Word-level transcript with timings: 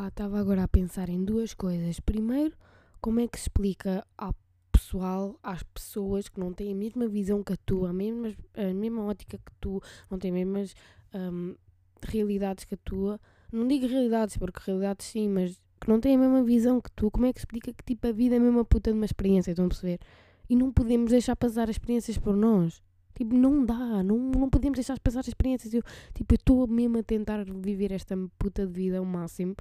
Pá, 0.00 0.08
estava 0.08 0.40
agora 0.40 0.62
a 0.62 0.68
pensar 0.68 1.10
em 1.10 1.22
duas 1.22 1.52
coisas. 1.52 2.00
Primeiro, 2.00 2.56
como 3.02 3.20
é 3.20 3.28
que 3.28 3.36
se 3.36 3.44
explica 3.44 4.02
ao 4.16 4.34
pessoal, 4.72 5.38
às 5.42 5.62
pessoas 5.62 6.26
que 6.26 6.40
não 6.40 6.54
têm 6.54 6.72
a 6.72 6.74
mesma 6.74 7.06
visão 7.06 7.42
que 7.44 7.52
a 7.52 7.56
tua, 7.66 7.90
a 7.90 7.92
mesma, 7.92 8.32
a 8.56 8.72
mesma 8.72 9.04
ótica 9.04 9.36
que 9.36 9.52
tu, 9.60 9.78
não 10.10 10.18
têm 10.18 10.30
as 10.30 10.34
mesmas 10.34 10.74
hum, 11.14 11.54
realidades 12.02 12.64
que 12.64 12.76
a 12.76 12.78
tua. 12.78 13.20
Não 13.52 13.68
digo 13.68 13.86
realidades, 13.86 14.38
porque 14.38 14.58
realidades 14.64 15.04
sim, 15.04 15.28
mas 15.28 15.60
que 15.78 15.86
não 15.86 16.00
têm 16.00 16.16
a 16.16 16.18
mesma 16.18 16.42
visão 16.44 16.80
que 16.80 16.90
tu. 16.92 17.10
Como 17.10 17.26
é 17.26 17.32
que 17.34 17.38
se 17.38 17.42
explica 17.44 17.70
que 17.70 17.84
tipo 17.84 18.06
a 18.06 18.12
vida 18.12 18.36
é 18.36 18.38
a 18.38 18.40
mesma 18.40 18.64
puta 18.64 18.90
de 18.90 18.96
uma 18.96 19.04
experiência, 19.04 19.50
estão 19.50 19.66
a 19.66 19.68
perceber? 19.68 20.00
E 20.48 20.56
não 20.56 20.72
podemos 20.72 21.10
deixar 21.10 21.36
passar 21.36 21.64
as 21.64 21.74
experiências 21.76 22.16
por 22.16 22.34
nós. 22.34 22.82
Tipo, 23.14 23.36
não 23.36 23.66
dá, 23.66 24.02
não, 24.02 24.16
não 24.16 24.48
podemos 24.48 24.78
deixar 24.78 24.98
passar 24.98 25.20
as 25.20 25.28
experiências. 25.28 25.74
Eu, 25.74 25.82
tipo, 26.14 26.32
eu 26.32 26.36
estou 26.36 26.66
mesmo 26.66 26.96
a 26.96 27.02
tentar 27.02 27.44
viver 27.44 27.92
esta 27.92 28.16
puta 28.38 28.66
de 28.66 28.72
vida 28.72 28.96
ao 28.96 29.04
máximo. 29.04 29.54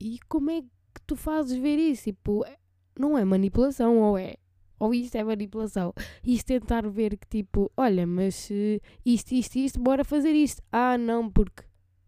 E 0.00 0.18
como 0.28 0.50
é 0.50 0.62
que 0.62 1.02
tu 1.06 1.16
fazes 1.16 1.56
ver 1.58 1.78
isso? 1.78 2.04
Tipo, 2.04 2.44
é- 2.44 2.56
não 2.98 3.16
é 3.16 3.24
manipulação, 3.24 3.98
ou 3.98 4.18
é? 4.18 4.36
Ou 4.78 4.92
isto 4.92 5.14
é 5.16 5.24
manipulação. 5.24 5.92
Isto 6.22 6.46
tentar 6.48 6.86
ver 6.88 7.16
que, 7.16 7.26
tipo, 7.26 7.70
olha, 7.76 8.06
mas 8.06 8.48
eh, 8.50 8.80
isto, 9.04 9.32
isto, 9.32 9.56
isto, 9.56 9.80
bora 9.80 10.04
fazer 10.04 10.32
isto. 10.32 10.62
Ah, 10.70 10.98
não, 10.98 11.30
porque, 11.30 11.64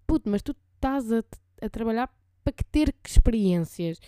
puto, 0.07 0.29
mas 0.31 0.43
tu 0.43 0.55
estás 0.75 1.11
a, 1.13 1.23
a 1.63 1.69
trabalhar 1.71 2.13
para 2.45 2.53
que 2.53 2.65
ter 2.65 2.93
que 3.03 3.09
experiências. 3.11 3.99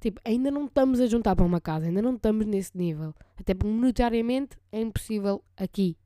Tipo, 0.00 0.20
ainda 0.24 0.50
não 0.50 0.66
estamos 0.66 1.00
a 1.00 1.06
juntar 1.06 1.34
para 1.34 1.44
uma 1.46 1.60
casa, 1.60 1.86
ainda 1.86 2.02
não 2.02 2.14
estamos 2.14 2.46
nesse 2.46 2.76
nível. 2.76 3.14
Até 3.36 3.54
porque 3.54 3.72
monetariamente 3.72 4.56
é 4.70 4.80
impossível 4.80 5.42
aqui. 5.56 5.96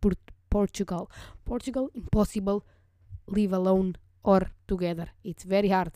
Por 0.00 0.16
Portugal. 0.48 1.08
Portugal, 1.44 1.90
impossible. 1.94 2.60
Live 3.26 3.54
alone 3.54 3.92
or 4.22 4.50
together. 4.66 5.08
It's 5.24 5.44
very 5.44 5.68
hard. 5.68 5.92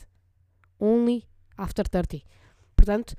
Only 0.81 1.25
after 1.57 1.89
30. 1.89 2.25
Portanto, 2.77 3.17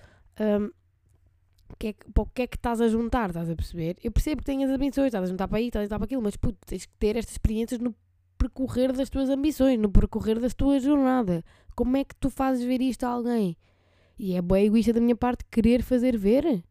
o 1.70 1.75
que 1.77 1.87
é 1.87 1.93
para 2.13 2.23
o 2.23 2.25
que 2.27 2.41
é 2.43 2.47
que 2.47 2.57
estás 2.57 2.79
a 2.81 2.87
juntar? 2.87 3.29
Estás 3.29 3.49
a 3.49 3.55
perceber? 3.55 3.97
Eu 4.03 4.12
percebo 4.12 4.41
que 4.41 4.45
tenhas 4.45 4.70
ambições, 4.70 5.07
estás 5.07 5.23
a 5.23 5.27
juntar 5.27 5.47
para 5.47 5.57
aí, 5.57 5.67
estás 5.67 5.81
a 5.81 5.85
juntar 5.85 5.97
para 5.97 6.05
aquilo, 6.05 6.21
mas 6.21 6.35
puto, 6.35 6.57
tens 6.65 6.85
que 6.85 6.93
ter 6.99 7.15
estas 7.15 7.34
experiências 7.34 7.79
no 7.79 7.95
percorrer 8.37 8.93
das 8.93 9.09
tuas 9.09 9.29
ambições, 9.29 9.79
no 9.79 9.89
percorrer 9.89 10.39
da 10.39 10.49
tua 10.49 10.79
jornada. 10.79 11.43
Como 11.75 11.97
é 11.97 12.03
que 12.03 12.15
tu 12.15 12.29
fazes 12.29 12.63
ver 12.63 12.81
isto 12.81 13.03
a 13.03 13.09
alguém? 13.09 13.57
E 14.17 14.35
é 14.35 14.41
boa 14.41 14.59
egoísta 14.62 14.93
da 14.93 15.01
minha 15.01 15.15
parte 15.15 15.43
querer 15.51 15.81
fazer 15.81 16.17
ver, 16.17 16.63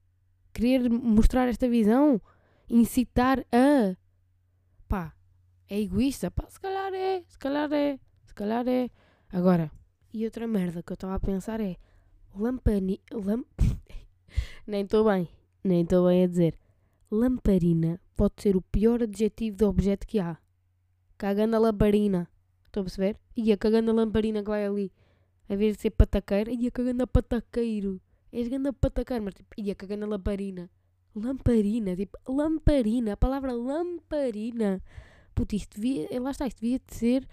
querer 0.52 0.88
mostrar 0.88 1.48
esta 1.48 1.68
visão, 1.68 2.20
incitar 2.68 3.40
a. 3.52 3.96
Pá, 4.88 5.12
é 5.68 5.80
egoísta? 5.80 6.30
Pá, 6.30 6.46
se 6.48 6.60
calhar 6.60 6.94
é, 6.94 7.22
se 7.26 7.38
calhar 7.38 7.72
é, 7.72 7.98
se 8.24 8.34
calhar 8.34 8.66
é. 8.66 8.90
Agora, 9.30 9.70
e 10.14 10.24
outra 10.24 10.46
merda 10.46 10.80
que 10.80 10.92
eu 10.92 10.94
estava 10.94 11.16
a 11.16 11.20
pensar 11.20 11.60
é. 11.60 11.76
Lampani. 12.38 13.00
Lam... 13.10 13.44
nem 14.64 14.84
estou 14.84 15.04
bem, 15.04 15.28
nem 15.64 15.82
estou 15.82 16.06
bem 16.06 16.22
a 16.22 16.26
dizer. 16.28 16.56
Lamparina 17.10 18.00
pode 18.16 18.34
ser 18.38 18.56
o 18.56 18.62
pior 18.62 19.02
adjetivo 19.02 19.56
de 19.56 19.64
objeto 19.64 20.06
que 20.06 20.20
há. 20.20 20.38
Cagando 21.18 21.56
a 21.56 21.58
lamparina. 21.58 22.28
Estão 22.64 22.82
a 22.82 22.84
perceber? 22.84 23.18
E 23.36 23.52
a 23.52 23.56
cagando 23.56 23.90
a 23.90 23.94
lamparina 23.94 24.40
que 24.40 24.48
vai 24.48 24.64
ali. 24.64 24.92
Em 25.48 25.56
vez 25.56 25.76
de 25.76 25.82
ser 25.82 25.90
pataqueiro, 25.90 26.50
ia 26.50 26.70
cagando 26.70 27.02
a 27.02 27.06
pataqueiro. 27.08 28.00
És 28.32 28.48
ganda 28.48 28.72
pataqueiro, 28.72 29.24
mas 29.24 29.34
tipo, 29.34 29.48
ia 29.56 29.74
cagando 29.74 30.04
a 30.04 30.08
lamparina. 30.08 30.70
Lamparina, 31.14 31.94
tipo, 31.94 32.18
lamparina, 32.28 33.12
a 33.12 33.16
palavra 33.16 33.52
lamparina. 33.52 34.82
Puto, 35.34 35.54
isto 35.54 35.80
devia, 35.80 36.20
lá 36.20 36.30
está, 36.30 36.46
isto 36.46 36.60
devia 36.60 36.80
de 36.84 36.94
ser 36.94 37.28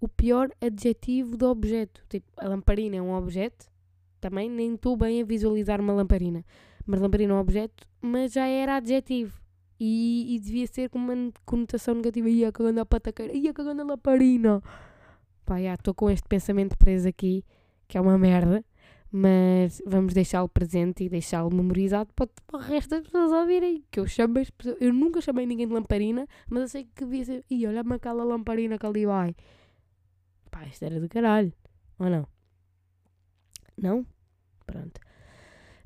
o 0.00 0.08
pior 0.08 0.50
adjetivo 0.60 1.36
do 1.36 1.48
objeto. 1.48 2.02
Tipo, 2.08 2.26
a 2.36 2.48
lamparina 2.48 2.96
é 2.96 3.02
um 3.02 3.12
objeto, 3.14 3.66
também 4.20 4.48
nem 4.50 4.74
estou 4.74 4.96
bem 4.96 5.22
a 5.22 5.24
visualizar 5.24 5.80
uma 5.80 5.92
lamparina. 5.92 6.44
Mas 6.86 7.00
lamparina 7.00 7.34
é 7.34 7.36
um 7.36 7.40
objeto, 7.40 7.86
mas 8.00 8.32
já 8.32 8.46
era 8.46 8.76
adjetivo. 8.76 9.40
E, 9.80 10.34
e 10.34 10.40
devia 10.40 10.66
ser 10.66 10.88
com 10.90 10.98
uma 10.98 11.14
conotação 11.44 11.94
negativa. 11.94 12.28
Ia 12.28 12.50
cagando 12.50 12.80
a 12.80 12.86
pataqueira, 12.86 13.32
ia 13.32 13.52
cagando 13.52 13.82
a 13.82 13.84
lamparina. 13.84 14.62
Pá, 15.44 15.60
estou 15.60 15.94
com 15.94 16.10
este 16.10 16.26
pensamento 16.28 16.76
preso 16.76 17.08
aqui, 17.08 17.44
que 17.86 17.96
é 17.96 18.00
uma 18.00 18.18
merda. 18.18 18.64
Mas 19.10 19.80
vamos 19.86 20.12
deixá-lo 20.12 20.48
presente 20.48 21.04
e 21.04 21.08
deixá-lo 21.08 21.54
memorizado 21.54 22.10
para, 22.14 22.28
para 22.46 22.58
o 22.58 22.62
resto 22.62 22.90
das 22.90 23.02
pessoas 23.04 23.32
ouvirem. 23.32 23.84
Que 23.90 24.00
eu 24.00 24.06
chamo 24.06 24.38
as 24.38 24.50
pessoas. 24.50 24.76
Eu 24.80 24.92
nunca 24.92 25.20
chamei 25.20 25.46
ninguém 25.46 25.66
de 25.66 25.72
lamparina, 25.72 26.26
mas 26.50 26.62
eu 26.62 26.68
sei 26.68 26.84
que 26.84 27.04
devia 27.04 27.24
ser. 27.24 27.44
Ih, 27.48 27.66
olha-me 27.66 27.94
aquela 27.94 28.24
lamparina 28.24 28.78
que 28.78 28.84
ali 28.84 29.06
vai. 29.06 29.34
Pá, 30.50 30.64
isto 30.66 30.84
era 30.84 31.00
do 31.00 31.08
caralho. 31.08 31.52
Ou 31.98 32.08
não? 32.08 32.26
Não? 33.76 34.06
Pronto. 34.66 35.00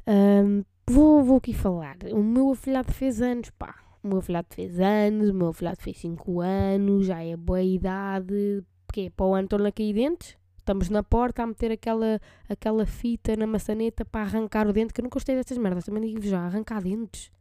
Ahm, 0.06 0.62
vou, 0.89 1.23
vou 1.23 1.37
aqui 1.39 1.53
falar. 1.53 1.97
O 2.12 2.23
meu 2.23 2.50
afilhado 2.53 2.93
fez 2.93 3.21
anos, 3.21 3.50
pá. 3.50 3.75
O 4.03 4.09
meu 4.09 4.19
afilhado 4.19 4.49
fez 4.50 4.81
anos, 4.81 5.31
o 5.31 5.34
meu 5.34 5.49
afilhado 5.49 5.81
fez 5.81 5.99
5 5.99 6.41
anos, 6.41 7.06
já 7.06 7.23
é 7.23 7.37
boa 7.37 7.62
idade. 7.62 8.65
Porque 8.87 9.11
para 9.11 9.27
o 9.27 9.34
ano 9.34 9.45
estão 9.45 9.65
a 9.65 9.73
cair 9.73 9.95
dentes. 9.95 10.37
Estamos 10.59 10.89
na 10.89 11.03
porta 11.03 11.43
a 11.43 11.47
meter 11.47 11.73
aquela, 11.73 12.21
aquela 12.49 12.87
fita 12.87 13.34
na 13.37 13.47
maçaneta 13.47 14.05
para 14.05 14.23
arrancar 14.23 14.69
o 14.69 14.73
dente, 14.73 14.93
que 14.93 15.00
eu 15.00 15.03
não 15.03 15.11
gostei 15.11 15.34
destas 15.34 15.59
merdas, 15.59 15.84
também 15.84 16.05
digo 16.05 16.23
já, 16.23 16.41
arrancar 16.41 16.81
dentes. 16.81 17.33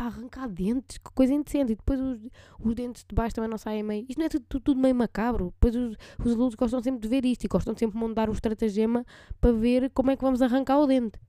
Para 0.00 0.06
arrancar 0.06 0.48
dentes, 0.48 0.96
que 0.96 1.10
coisa 1.10 1.34
indecente. 1.34 1.74
E 1.74 1.76
depois 1.76 2.00
os, 2.00 2.18
os 2.58 2.74
dentes 2.74 3.04
de 3.06 3.14
baixo 3.14 3.34
também 3.34 3.50
não 3.50 3.58
saem 3.58 3.82
meio. 3.82 4.06
Isto 4.08 4.18
não 4.18 4.24
é 4.24 4.28
tudo, 4.30 4.46
tudo, 4.48 4.62
tudo 4.62 4.80
meio 4.80 4.94
macabro. 4.94 5.52
Depois 5.60 5.76
os, 5.76 5.94
os 6.24 6.32
adultos 6.32 6.54
gostam 6.54 6.82
sempre 6.82 7.02
de 7.02 7.08
ver 7.08 7.22
isto 7.26 7.44
e 7.44 7.48
gostam 7.48 7.76
sempre 7.76 7.98
de 7.98 8.02
montar 8.02 8.30
um 8.30 8.32
estratagema 8.32 9.04
para 9.38 9.52
ver 9.52 9.90
como 9.90 10.10
é 10.10 10.16
que 10.16 10.22
vamos 10.22 10.40
arrancar 10.40 10.78
o 10.78 10.86
dente. 10.86 11.20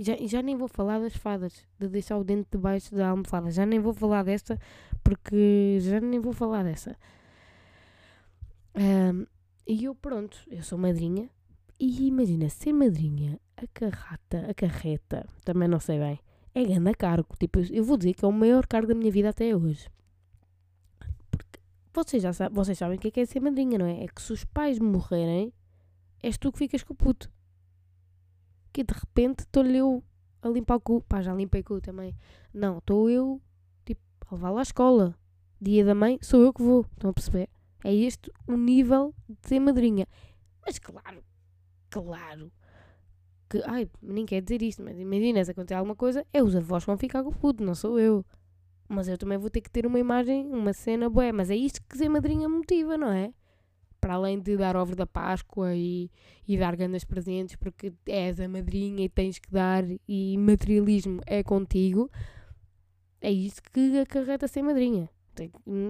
E 0.00 0.02
já, 0.02 0.16
já 0.16 0.42
nem 0.42 0.56
vou 0.56 0.66
falar 0.66 0.98
das 0.98 1.14
fadas, 1.14 1.64
de 1.78 1.86
deixar 1.86 2.18
o 2.18 2.24
dente 2.24 2.48
debaixo 2.50 2.92
da 2.92 3.08
almofada. 3.08 3.52
Já 3.52 3.64
nem 3.64 3.78
vou 3.78 3.94
falar 3.94 4.24
desta, 4.24 4.58
porque 5.04 5.78
já 5.80 6.00
nem 6.00 6.18
vou 6.18 6.32
falar 6.32 6.64
dessa. 6.64 6.96
Ahm, 8.74 9.26
e 9.64 9.84
eu, 9.84 9.94
pronto, 9.94 10.36
eu 10.50 10.64
sou 10.64 10.76
madrinha. 10.76 11.30
E 11.78 12.08
imagina, 12.08 12.48
ser 12.48 12.72
madrinha, 12.72 13.38
a 13.56 13.64
carrata, 13.68 14.50
a 14.50 14.54
carreta, 14.54 15.24
também 15.44 15.68
não 15.68 15.78
sei 15.78 16.00
bem, 16.00 16.18
é 16.56 16.64
grande 16.64 16.94
cargo. 16.94 17.28
Tipo, 17.38 17.60
eu 17.70 17.84
vou 17.84 17.98
dizer 17.98 18.14
que 18.14 18.24
é 18.24 18.28
o 18.28 18.32
maior 18.32 18.66
cargo 18.66 18.88
da 18.88 18.94
minha 18.94 19.10
vida 19.10 19.28
até 19.28 19.54
hoje. 19.54 19.90
Porque 21.30 21.60
vocês 21.92 22.22
já 22.22 22.32
sabem, 22.32 22.54
vocês 22.54 22.78
sabem 22.78 22.96
o 22.96 23.00
que 23.00 23.08
é, 23.08 23.10
que 23.10 23.20
é 23.20 23.26
ser 23.26 23.40
madrinha, 23.40 23.78
não 23.78 23.84
é? 23.84 24.04
É 24.04 24.08
que 24.08 24.22
se 24.22 24.32
os 24.32 24.42
pais 24.44 24.78
morrerem, 24.78 25.52
és 26.22 26.38
tu 26.38 26.50
que 26.50 26.58
ficas 26.58 26.82
com 26.82 26.94
o 26.94 26.96
puto. 26.96 27.30
Que 28.72 28.82
de 28.82 28.94
repente 28.94 29.40
estou-lhe 29.40 29.76
eu 29.76 30.02
a 30.40 30.48
limpar 30.48 30.76
o 30.76 30.80
cu. 30.80 31.02
Pá, 31.02 31.20
já 31.20 31.34
limpei 31.34 31.60
o 31.60 31.64
cu 31.64 31.80
também. 31.80 32.16
Não, 32.54 32.78
estou 32.78 33.10
eu, 33.10 33.38
tipo, 33.84 34.00
a 34.30 34.34
levá-lo 34.34 34.56
à 34.56 34.62
escola. 34.62 35.14
Dia 35.60 35.84
da 35.84 35.94
mãe, 35.94 36.18
sou 36.22 36.40
eu 36.40 36.54
que 36.54 36.62
vou. 36.62 36.86
Estão 36.92 37.10
a 37.10 37.12
perceber? 37.12 37.50
É 37.84 37.94
este 37.94 38.32
o 38.46 38.56
nível 38.56 39.14
de 39.28 39.48
ser 39.48 39.60
madrinha. 39.60 40.08
Mas 40.64 40.78
claro, 40.78 41.22
claro 41.90 42.50
que, 43.48 43.62
ai, 43.64 43.88
nem 44.02 44.26
quer 44.26 44.42
dizer 44.42 44.62
isto, 44.62 44.82
mas 44.82 44.98
imagina 44.98 45.44
se 45.44 45.50
acontecer 45.50 45.74
alguma 45.74 45.96
coisa, 45.96 46.24
é 46.32 46.42
os 46.42 46.54
avós 46.54 46.84
que 46.84 46.88
vão 46.88 46.98
ficar 46.98 47.22
com 47.22 47.30
o 47.30 47.34
puto, 47.34 47.64
não 47.64 47.74
sou 47.74 47.98
eu. 47.98 48.24
Mas 48.88 49.08
eu 49.08 49.18
também 49.18 49.38
vou 49.38 49.50
ter 49.50 49.60
que 49.60 49.70
ter 49.70 49.86
uma 49.86 49.98
imagem, 49.98 50.46
uma 50.46 50.72
cena 50.72 51.08
boa. 51.10 51.32
Mas 51.32 51.50
é 51.50 51.56
isto 51.56 51.80
que 51.88 51.98
ser 51.98 52.08
madrinha 52.08 52.48
motiva, 52.48 52.96
não 52.96 53.10
é? 53.10 53.32
Para 54.00 54.14
além 54.14 54.38
de 54.40 54.56
dar 54.56 54.76
ovo 54.76 54.94
da 54.94 55.06
Páscoa 55.06 55.74
e, 55.74 56.10
e 56.46 56.56
dar 56.56 56.76
grandes 56.76 57.04
presentes 57.04 57.56
porque 57.56 57.92
és 58.06 58.38
a 58.38 58.48
madrinha 58.48 59.04
e 59.04 59.08
tens 59.08 59.38
que 59.38 59.50
dar 59.50 59.84
e 60.08 60.38
materialismo 60.38 61.20
é 61.26 61.42
contigo, 61.42 62.10
é 63.20 63.30
isto 63.30 63.62
que 63.72 63.98
acarreta 63.98 64.46
ser 64.46 64.62
madrinha. 64.62 65.10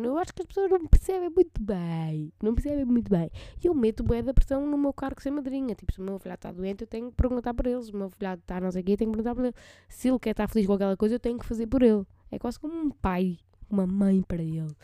Eu 0.05 0.19
acho 0.19 0.34
que 0.34 0.43
as 0.43 0.47
pessoas 0.47 0.71
não 0.71 0.87
percebem 0.87 1.31
muito 1.31 1.62
bem. 1.62 2.33
Não 2.43 2.55
percebem 2.55 2.84
muito 2.84 3.11
bem. 3.11 3.31
E 3.62 3.67
eu 3.67 3.75
meto 3.75 4.03
bué 4.03 4.23
da 4.23 4.34
pressão 4.34 4.67
no 4.67 4.77
meu 4.77 4.93
cargo 4.93 5.21
ser 5.21 5.31
madrinha. 5.31 5.75
Tipo, 5.75 5.93
se 5.93 6.01
o 6.01 6.04
meu 6.04 6.19
filhado 6.19 6.39
está 6.39 6.53
doente, 6.53 6.83
eu 6.83 6.87
tenho 6.87 7.10
que 7.10 7.16
perguntar 7.16 7.54
por 7.54 7.66
ele. 7.66 7.83
Se 7.83 7.93
o 7.93 7.97
meu 7.97 8.10
filhado 8.10 8.41
está 8.41 8.60
não 8.60 8.71
sei 8.71 8.83
o 8.83 8.84
quê, 8.84 8.93
eu 8.93 8.97
tenho 8.97 9.10
que 9.10 9.16
perguntar 9.16 9.34
por 9.34 9.45
ele. 9.45 9.54
Se 9.89 10.09
ele 10.09 10.19
quer 10.19 10.31
estar 10.31 10.48
feliz 10.48 10.66
com 10.66 10.72
aquela 10.72 10.97
coisa, 10.97 11.15
eu 11.15 11.21
tenho 11.21 11.39
que 11.39 11.47
fazer 11.47 11.66
por 11.66 11.83
ele. 11.83 12.04
É 12.31 12.39
quase 12.39 12.59
como 12.59 12.75
um 12.75 12.91
pai, 12.91 13.39
uma 13.71 13.87
mãe 13.87 14.22
para 14.22 14.43
ele. 14.43 14.75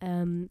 Ahm, 0.00 0.46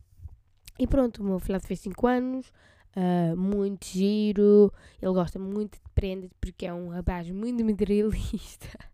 e 0.80 0.88
pronto, 0.88 1.22
o 1.22 1.26
meu 1.26 1.40
filhado 1.40 1.66
fez 1.68 1.80
5 1.82 2.08
anos. 2.08 2.52
ah, 2.96 3.36
muito 3.36 3.86
giro. 3.86 4.74
Ele 5.02 5.14
gosta 5.14 5.40
muito 5.40 5.76
de 5.76 5.90
prendas 5.96 6.32
porque 6.40 6.66
é 6.66 6.74
um 6.74 6.90
rapaz 6.90 7.30
muito 7.30 7.64
materialista. 7.64 8.68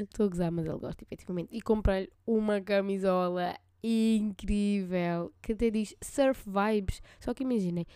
Estou 0.00 0.26
a 0.26 0.28
gozar, 0.28 0.50
mas 0.50 0.66
ele 0.66 0.78
gosta 0.78 1.04
efetivamente. 1.04 1.48
E 1.56 1.60
comprei-lhe 1.60 2.10
uma 2.26 2.60
camisola 2.60 3.54
incrível 3.82 5.32
que 5.42 5.52
até 5.52 5.70
diz 5.70 5.94
Surf 6.02 6.44
Vibes. 6.48 7.02
Só 7.18 7.34
que 7.34 7.42
imaginem, 7.42 7.86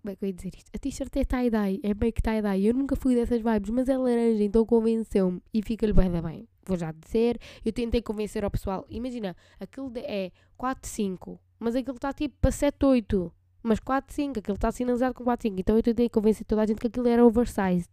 como 0.00 0.10
é 0.10 0.16
que 0.16 0.24
eu 0.24 0.28
ia 0.28 0.32
dizer 0.32 0.52
isto? 0.56 0.70
A 0.74 0.78
t-shirt 0.78 1.16
é 1.16 1.24
tie-dye, 1.24 1.80
é 1.82 1.94
meio 1.94 2.12
que 2.12 2.22
tie-dye. 2.22 2.66
Eu 2.66 2.74
nunca 2.74 2.96
fui 2.96 3.14
dessas 3.14 3.40
vibes, 3.40 3.70
mas 3.70 3.88
é 3.88 3.96
laranja, 3.96 4.42
então 4.42 4.66
convenceu-me 4.66 5.40
e 5.54 5.62
fica-lhe 5.62 5.92
bem 5.92 6.10
da 6.10 6.20
bem. 6.20 6.48
Vou 6.64 6.76
já 6.76 6.92
dizer, 6.92 7.38
eu 7.64 7.72
tentei 7.72 8.02
convencer 8.02 8.42
ao 8.44 8.50
pessoal. 8.50 8.84
Imagina, 8.88 9.36
aquilo 9.60 9.90
de- 9.90 10.00
é 10.00 10.32
4, 10.56 10.88
5, 10.90 11.40
mas 11.58 11.76
aquilo 11.76 11.96
está 11.96 12.12
tipo 12.12 12.34
para 12.40 12.50
7, 12.50 12.84
8. 12.84 13.32
mas 13.64 13.78
4, 13.78 14.12
5, 14.12 14.40
aquilo 14.40 14.56
está 14.56 14.72
sinalizado 14.72 15.14
com 15.14 15.22
4, 15.22 15.42
5. 15.48 15.60
Então 15.60 15.76
eu 15.76 15.82
tentei 15.84 16.08
convencer 16.08 16.44
toda 16.44 16.62
a 16.62 16.66
gente 16.66 16.80
que 16.80 16.88
aquilo 16.88 17.06
era 17.06 17.24
oversized. 17.24 17.88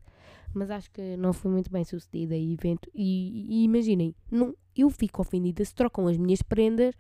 Mas 0.54 0.72
acho 0.72 0.90
que 0.92 1.16
não 1.18 1.34
foi 1.34 1.52
muito 1.52 1.72
bem 1.72 1.84
sucedida 1.84 2.36
e 2.36 2.54
evento. 2.54 2.90
E, 2.94 3.46
e 3.50 3.64
imaginem, 3.64 4.16
não, 4.32 4.56
eu 4.76 4.90
fico 4.90 5.22
ofendida 5.22 5.64
se 5.64 5.74
trocam 5.74 6.08
as 6.08 6.18
minhas 6.18 6.42
prendas 6.42 6.96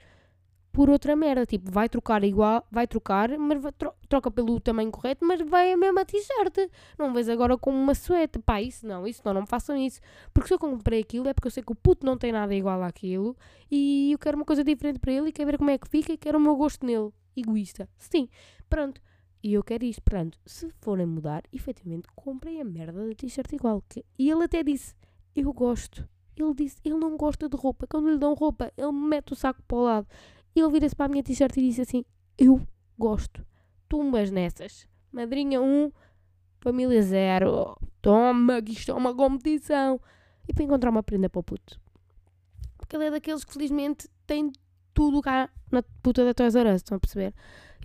por 0.71 0.89
outra 0.89 1.15
merda. 1.15 1.45
Tipo, 1.45 1.71
vai 1.71 1.89
trocar 1.89 2.23
igual, 2.23 2.65
vai 2.71 2.87
trocar, 2.87 3.37
mas 3.37 3.59
troca 4.07 4.31
pelo 4.31 4.59
tamanho 4.59 4.91
correto, 4.91 5.25
mas 5.25 5.41
vai 5.41 5.73
a 5.73 5.77
mesma 5.77 6.05
t-shirt. 6.05 6.69
Não 6.97 7.13
vês 7.13 7.29
agora 7.29 7.57
como 7.57 7.77
uma 7.77 7.95
suéte. 7.95 8.39
Pá, 8.39 8.61
isso 8.61 8.85
não, 8.87 9.05
isso 9.07 9.21
não, 9.25 9.33
não 9.33 9.41
me 9.41 9.47
façam 9.47 9.75
isso. 9.75 9.99
Porque 10.33 10.47
se 10.47 10.53
eu 10.53 10.59
comprei 10.59 11.01
aquilo 11.01 11.27
é 11.27 11.33
porque 11.33 11.47
eu 11.47 11.51
sei 11.51 11.63
que 11.63 11.71
o 11.71 11.75
puto 11.75 12.05
não 12.05 12.17
tem 12.17 12.31
nada 12.31 12.53
igual 12.53 12.81
àquilo 12.83 13.35
e 13.69 14.11
eu 14.11 14.19
quero 14.19 14.37
uma 14.37 14.45
coisa 14.45 14.63
diferente 14.63 14.99
para 14.99 15.11
ele 15.11 15.29
e 15.29 15.31
quero 15.31 15.51
ver 15.51 15.57
como 15.57 15.69
é 15.69 15.77
que 15.77 15.87
fica 15.87 16.13
e 16.13 16.17
quero 16.17 16.37
o 16.37 16.41
meu 16.41 16.55
gosto 16.55 16.85
nele. 16.85 17.11
Egoísta. 17.35 17.87
Sim, 17.97 18.27
pronto. 18.69 19.01
E 19.41 19.53
eu 19.53 19.63
quero 19.63 19.85
isto. 19.85 20.01
Pronto, 20.01 20.37
se 20.45 20.69
forem 20.81 21.05
mudar, 21.05 21.43
efetivamente, 21.51 22.07
comprem 22.15 22.59
a 22.59 22.63
merda 22.63 23.07
da 23.07 23.15
t-shirt 23.15 23.51
igual. 23.53 23.83
Que... 23.87 24.05
E 24.17 24.29
ele 24.29 24.43
até 24.43 24.63
disse: 24.63 24.93
Eu 25.35 25.53
gosto. 25.53 26.07
Ele 26.35 26.53
disse: 26.53 26.77
Ele 26.83 26.95
não 26.95 27.15
gosta 27.15 27.47
de 27.47 27.55
roupa. 27.55 27.87
Quando 27.87 28.09
lhe 28.09 28.17
dão 28.17 28.33
roupa, 28.33 28.71
ele 28.77 28.91
me 28.91 29.07
mete 29.07 29.33
o 29.33 29.35
saco 29.35 29.61
para 29.63 29.77
o 29.77 29.83
lado. 29.83 30.07
Ele 30.55 30.69
vira-se 30.69 30.95
para 30.95 31.05
a 31.05 31.09
minha 31.09 31.23
t-shirt 31.23 31.55
e 31.57 31.61
disse 31.61 31.81
assim: 31.81 32.03
Eu 32.37 32.61
gosto. 32.97 33.45
Tumbas 33.87 34.29
nessas. 34.29 34.87
Madrinha 35.11 35.61
1, 35.61 35.65
um, 35.65 35.91
família 36.59 37.01
0. 37.01 37.77
Toma, 38.01 38.61
que 38.61 38.73
isto 38.73 38.91
é 38.91 38.93
uma 38.93 39.15
competição. 39.15 39.99
E 40.47 40.53
para 40.53 40.63
encontrar 40.63 40.89
uma 40.89 41.03
prenda 41.03 41.29
para 41.29 41.39
o 41.39 41.43
puto. 41.43 41.79
Porque 42.77 42.95
ele 42.95 43.05
é 43.05 43.11
daqueles 43.11 43.43
que 43.43 43.53
felizmente 43.53 44.09
tem 44.25 44.51
tudo 44.99 45.21
cá 45.21 45.49
na 45.71 45.81
puta 46.03 46.25
da 46.25 46.33
Toys 46.33 46.55
R 46.55 46.69
Us, 46.71 46.81
estão 46.81 46.97
a 46.97 46.99
perceber? 46.99 47.33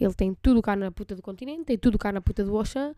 Ele 0.00 0.14
tem 0.14 0.34
tudo 0.34 0.60
cá 0.60 0.74
na 0.74 0.90
puta 0.90 1.14
do 1.14 1.22
continente, 1.22 1.62
tem 1.62 1.78
tudo 1.78 1.96
cá 1.96 2.10
na 2.10 2.20
puta 2.20 2.42
do 2.42 2.56
Auchan. 2.56 2.92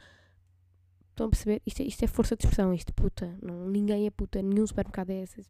Estão 1.10 1.26
a 1.26 1.28
perceber? 1.28 1.60
Isto 1.66 1.82
é, 1.82 1.84
isto 1.84 2.02
é 2.02 2.06
força 2.06 2.34
de 2.34 2.42
expressão, 2.42 2.72
isto 2.72 2.94
puta. 2.94 3.36
Não, 3.42 3.68
ninguém 3.68 4.06
é 4.06 4.10
puta, 4.10 4.40
nenhum 4.40 4.66
supermercado 4.66 5.10
é 5.10 5.22
esse. 5.22 5.42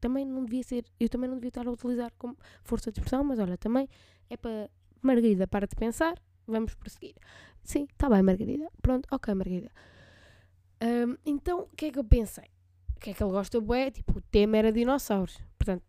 Também 0.00 0.24
não 0.24 0.44
devia 0.44 0.64
ser, 0.64 0.84
eu 0.98 1.08
também 1.08 1.30
não 1.30 1.36
devia 1.36 1.50
estar 1.50 1.64
a 1.64 1.70
utilizar 1.70 2.12
como 2.18 2.36
força 2.64 2.90
de 2.90 2.98
expressão, 2.98 3.22
mas 3.22 3.38
olha, 3.38 3.56
também 3.56 3.88
é 4.28 4.36
para 4.36 4.68
Margarida, 5.00 5.46
para 5.46 5.68
de 5.68 5.76
pensar, 5.76 6.20
vamos 6.44 6.74
prosseguir. 6.74 7.14
Sim, 7.62 7.86
está 7.88 8.10
bem, 8.10 8.20
Margarida. 8.20 8.68
Pronto, 8.82 9.06
ok, 9.12 9.32
Margarida. 9.32 9.70
Um, 10.82 11.16
então, 11.24 11.68
o 11.72 11.76
que 11.76 11.86
é 11.86 11.92
que 11.92 12.00
eu 12.00 12.04
pensei? 12.04 12.50
O 12.96 12.98
que 12.98 13.10
é 13.10 13.14
que 13.14 13.22
ele 13.22 13.30
gosta, 13.30 13.60
bué? 13.60 13.92
Tipo, 13.92 14.18
o 14.18 14.20
tema 14.20 14.56
era 14.56 14.72
dinossauros. 14.72 15.38
Portanto, 15.56 15.84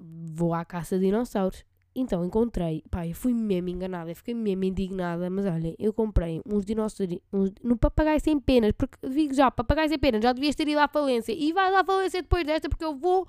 vou 0.00 0.54
à 0.54 0.64
caça 0.64 0.98
de 0.98 1.06
dinossauros. 1.06 1.64
Então 1.94 2.24
encontrei, 2.24 2.84
pá, 2.88 3.06
eu 3.06 3.14
fui 3.14 3.34
mesmo 3.34 3.68
enganada, 3.68 4.10
eu 4.10 4.16
fiquei 4.16 4.32
mesmo 4.32 4.64
indignada, 4.64 5.28
mas 5.28 5.44
olha, 5.44 5.74
eu 5.78 5.92
comprei 5.92 6.40
uns 6.46 6.64
dinossauros, 6.64 7.18
no 7.62 7.76
papagaio 7.76 8.20
sem 8.20 8.38
penas, 8.38 8.72
porque 8.72 8.96
digo 9.08 9.34
já, 9.34 9.50
papagaio 9.50 9.88
sem 9.88 9.98
penas, 9.98 10.22
já 10.22 10.32
devias 10.32 10.54
ter 10.54 10.68
ido 10.68 10.78
à 10.78 10.86
falência, 10.86 11.32
e 11.32 11.52
vais 11.52 11.74
à 11.74 11.84
falência 11.84 12.22
depois 12.22 12.46
desta, 12.46 12.68
porque 12.68 12.84
eu 12.84 12.94
vou 12.94 13.26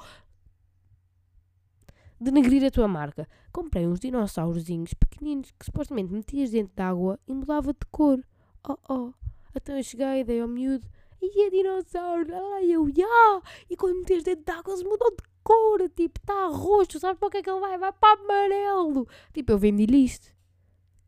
denegrir 2.19 2.63
a 2.63 2.69
tua 2.69 2.88
marca. 2.88 3.27
Comprei 3.51 3.88
uns 3.88 4.00
dinossaurozinhos 4.00 4.94
pequeninos 4.94 5.51
que 5.57 5.65
supostamente 5.65 6.13
metias 6.13 6.51
dentro 6.51 6.75
de 6.75 6.83
água 6.83 7.19
e 7.27 7.33
mudava 7.33 7.74
de 7.74 7.85
cor. 7.89 8.24
Oh, 8.69 8.77
oh. 8.88 9.13
Então 9.56 9.75
eu 9.75 9.83
cheguei, 9.83 10.24
dei 10.24 10.39
ao 10.39 10.47
miúdo, 10.47 10.88
e 11.19 11.47
é 11.47 11.50
dinossauro, 11.50 12.31
ai 12.53 12.71
eu, 12.71 12.88
já! 12.95 13.41
E 13.69 13.75
quando 13.75 13.97
metias 13.97 14.24
dentro 14.24 14.45
de 14.45 14.51
água, 14.51 14.74
eles 14.74 14.83
mudam 14.83 15.09
de 15.09 15.30
cor, 15.43 15.89
tipo, 15.89 16.19
está 16.19 16.47
roxo, 16.47 16.99
sabes 16.99 17.19
para 17.19 17.27
o 17.27 17.31
que 17.31 17.38
é 17.38 17.43
que 17.43 17.49
ele 17.49 17.59
vai? 17.59 17.77
Vai 17.77 17.91
para 17.91 18.21
amarelo. 18.21 19.07
Tipo, 19.33 19.53
eu 19.53 19.57
vendi-lhe 19.57 20.03
isto. 20.03 20.31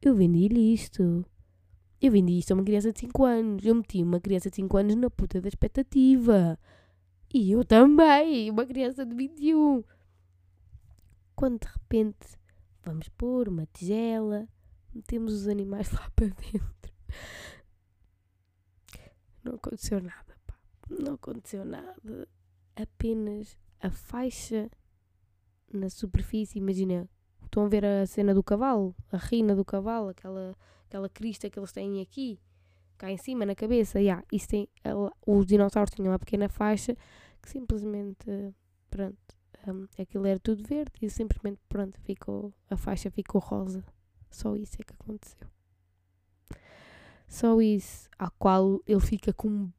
Eu 0.01 0.15
vendi-lhe 0.15 0.73
isto. 0.73 1.25
Eu 2.01 2.11
vendi 2.11 2.37
isto 2.37 2.51
a 2.51 2.55
uma 2.55 2.63
criança 2.63 2.91
de 2.91 2.99
5 2.99 3.23
anos. 3.23 3.65
Eu 3.65 3.75
meti 3.75 4.03
uma 4.03 4.19
criança 4.19 4.49
de 4.49 4.57
5 4.57 4.77
anos 4.77 4.95
na 4.95 5.09
puta 5.09 5.39
da 5.39 5.47
expectativa. 5.47 6.59
E 7.33 7.51
eu 7.51 7.63
também, 7.63 8.49
uma 8.51 8.65
criança 8.65 9.05
de 9.05 9.15
21. 9.15 9.83
Quando 11.35 11.61
de 11.61 11.67
repente 11.67 12.37
vamos 12.83 13.07
pôr 13.09 13.47
uma 13.47 13.65
tigela, 13.67 14.47
metemos 14.93 15.33
os 15.33 15.47
animais 15.47 15.91
lá 15.91 16.11
para 16.15 16.27
dentro. 16.27 16.93
Não 19.43 19.55
aconteceu 19.55 20.01
nada, 20.01 20.37
pá. 20.45 20.55
Não 20.89 21.13
aconteceu 21.15 21.65
nada. 21.65 22.27
Apenas 22.75 23.57
a 23.83 23.91
faixa 23.91 24.71
na 25.71 25.89
superfície, 25.89 26.57
imagina, 26.57 27.07
estão 27.43 27.65
a 27.65 27.67
ver 27.67 27.83
a 27.83 28.05
cena 28.07 28.33
do 28.33 28.41
cavalo, 28.41 28.95
a 29.11 29.17
rina 29.17 29.53
do 29.53 29.65
cavalo, 29.65 30.07
aquela, 30.07 30.55
aquela 30.87 31.09
crista 31.09 31.49
que 31.49 31.59
eles 31.59 31.73
têm 31.73 31.99
aqui, 31.99 32.39
cá 32.97 33.11
em 33.11 33.17
cima, 33.17 33.45
na 33.45 33.53
cabeça, 33.53 33.99
yeah, 33.99 34.23
isso 34.31 34.47
tem, 34.47 34.69
os 35.27 35.45
dinossauros 35.45 35.93
tinham 35.93 36.11
uma 36.11 36.19
pequena 36.19 36.47
faixa 36.47 36.95
que 37.41 37.49
simplesmente, 37.49 38.25
pronto, 38.89 39.17
um, 39.67 39.85
aquilo 39.99 40.25
era 40.25 40.39
tudo 40.39 40.63
verde 40.65 40.93
e 41.01 41.09
simplesmente, 41.09 41.59
pronto, 41.67 41.99
ficou, 42.01 42.53
a 42.69 42.77
faixa 42.77 43.11
ficou 43.11 43.41
rosa. 43.41 43.83
Só 44.29 44.55
isso 44.55 44.77
é 44.79 44.83
que 44.83 44.93
aconteceu. 44.93 45.47
Só 47.27 47.59
isso, 47.61 48.09
a 48.17 48.29
qual 48.29 48.79
ele 48.87 49.01
fica 49.01 49.33
com 49.33 49.49
um 49.49 49.71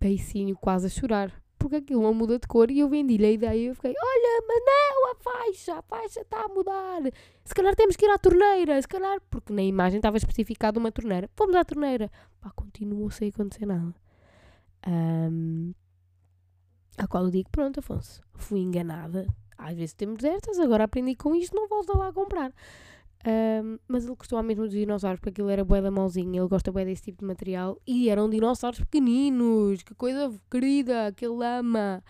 beicinho 0.00 0.56
quase 0.56 0.86
a 0.86 0.90
chorar 0.90 1.45
porque 1.58 1.76
aquilo 1.76 2.02
não 2.02 2.14
muda 2.14 2.38
de 2.38 2.46
cor 2.46 2.70
e 2.70 2.80
eu 2.80 2.88
vendi-lhe 2.88 3.26
a 3.26 3.30
ideia 3.30 3.56
e 3.56 3.66
eu 3.66 3.74
fiquei, 3.74 3.90
olha, 3.90 4.44
mas 4.46 4.62
não, 4.64 5.10
a 5.10 5.14
faixa, 5.16 5.74
a 5.74 5.82
faixa 5.82 6.20
está 6.20 6.44
a 6.44 6.48
mudar. 6.48 7.02
Se 7.44 7.54
calhar 7.54 7.74
temos 7.74 7.96
que 7.96 8.04
ir 8.04 8.10
à 8.10 8.18
torneira, 8.18 8.80
se 8.80 8.88
calhar, 8.88 9.20
porque 9.30 9.52
na 9.52 9.62
imagem 9.62 9.98
estava 9.98 10.16
especificado 10.16 10.78
uma 10.78 10.92
torneira. 10.92 11.30
Vamos 11.36 11.56
à 11.56 11.64
torneira. 11.64 12.10
Pá, 12.40 12.50
continuou 12.50 13.10
sem 13.10 13.28
acontecer 13.28 13.66
nada. 13.66 13.94
Um, 14.86 15.72
a 16.96 17.06
qual 17.06 17.24
eu 17.24 17.30
digo, 17.30 17.50
pronto, 17.50 17.80
Afonso, 17.80 18.22
fui 18.34 18.60
enganada. 18.60 19.26
Às 19.58 19.76
vezes 19.76 19.94
temos 19.94 20.18
destas, 20.18 20.58
agora 20.58 20.84
aprendi 20.84 21.14
com 21.14 21.34
isto, 21.34 21.54
não 21.56 21.68
volto 21.68 21.96
lá 21.96 22.08
a 22.08 22.12
comprar. 22.12 22.52
Um, 23.26 23.78
mas 23.88 24.04
ele 24.04 24.14
gostou 24.14 24.40
mesmo 24.40 24.64
dos 24.64 24.72
dinossauros, 24.72 25.18
porque 25.18 25.30
aquilo 25.30 25.48
era 25.48 25.64
bué 25.64 25.82
da 25.82 25.90
mauzinha, 25.90 26.40
ele 26.40 26.48
gosta 26.48 26.70
bué 26.70 26.84
desse 26.84 27.02
tipo 27.02 27.18
de 27.18 27.24
material. 27.24 27.80
E 27.84 28.08
eram 28.08 28.30
dinossauros 28.30 28.78
pequeninos, 28.78 29.82
que 29.82 29.94
coisa 29.94 30.32
querida, 30.48 31.12
que 31.12 31.26
ele 31.26 31.44
ama. 31.44 32.04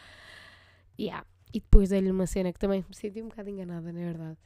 Yeah. 1.00 1.26
E 1.54 1.60
depois 1.60 1.88
dei-lhe 1.88 2.10
uma 2.10 2.26
cena 2.26 2.52
que 2.52 2.58
também 2.58 2.84
me 2.86 2.94
senti 2.94 3.22
um 3.22 3.28
bocado 3.28 3.48
enganada, 3.48 3.90
na 3.90 4.00
verdade. 4.00 4.36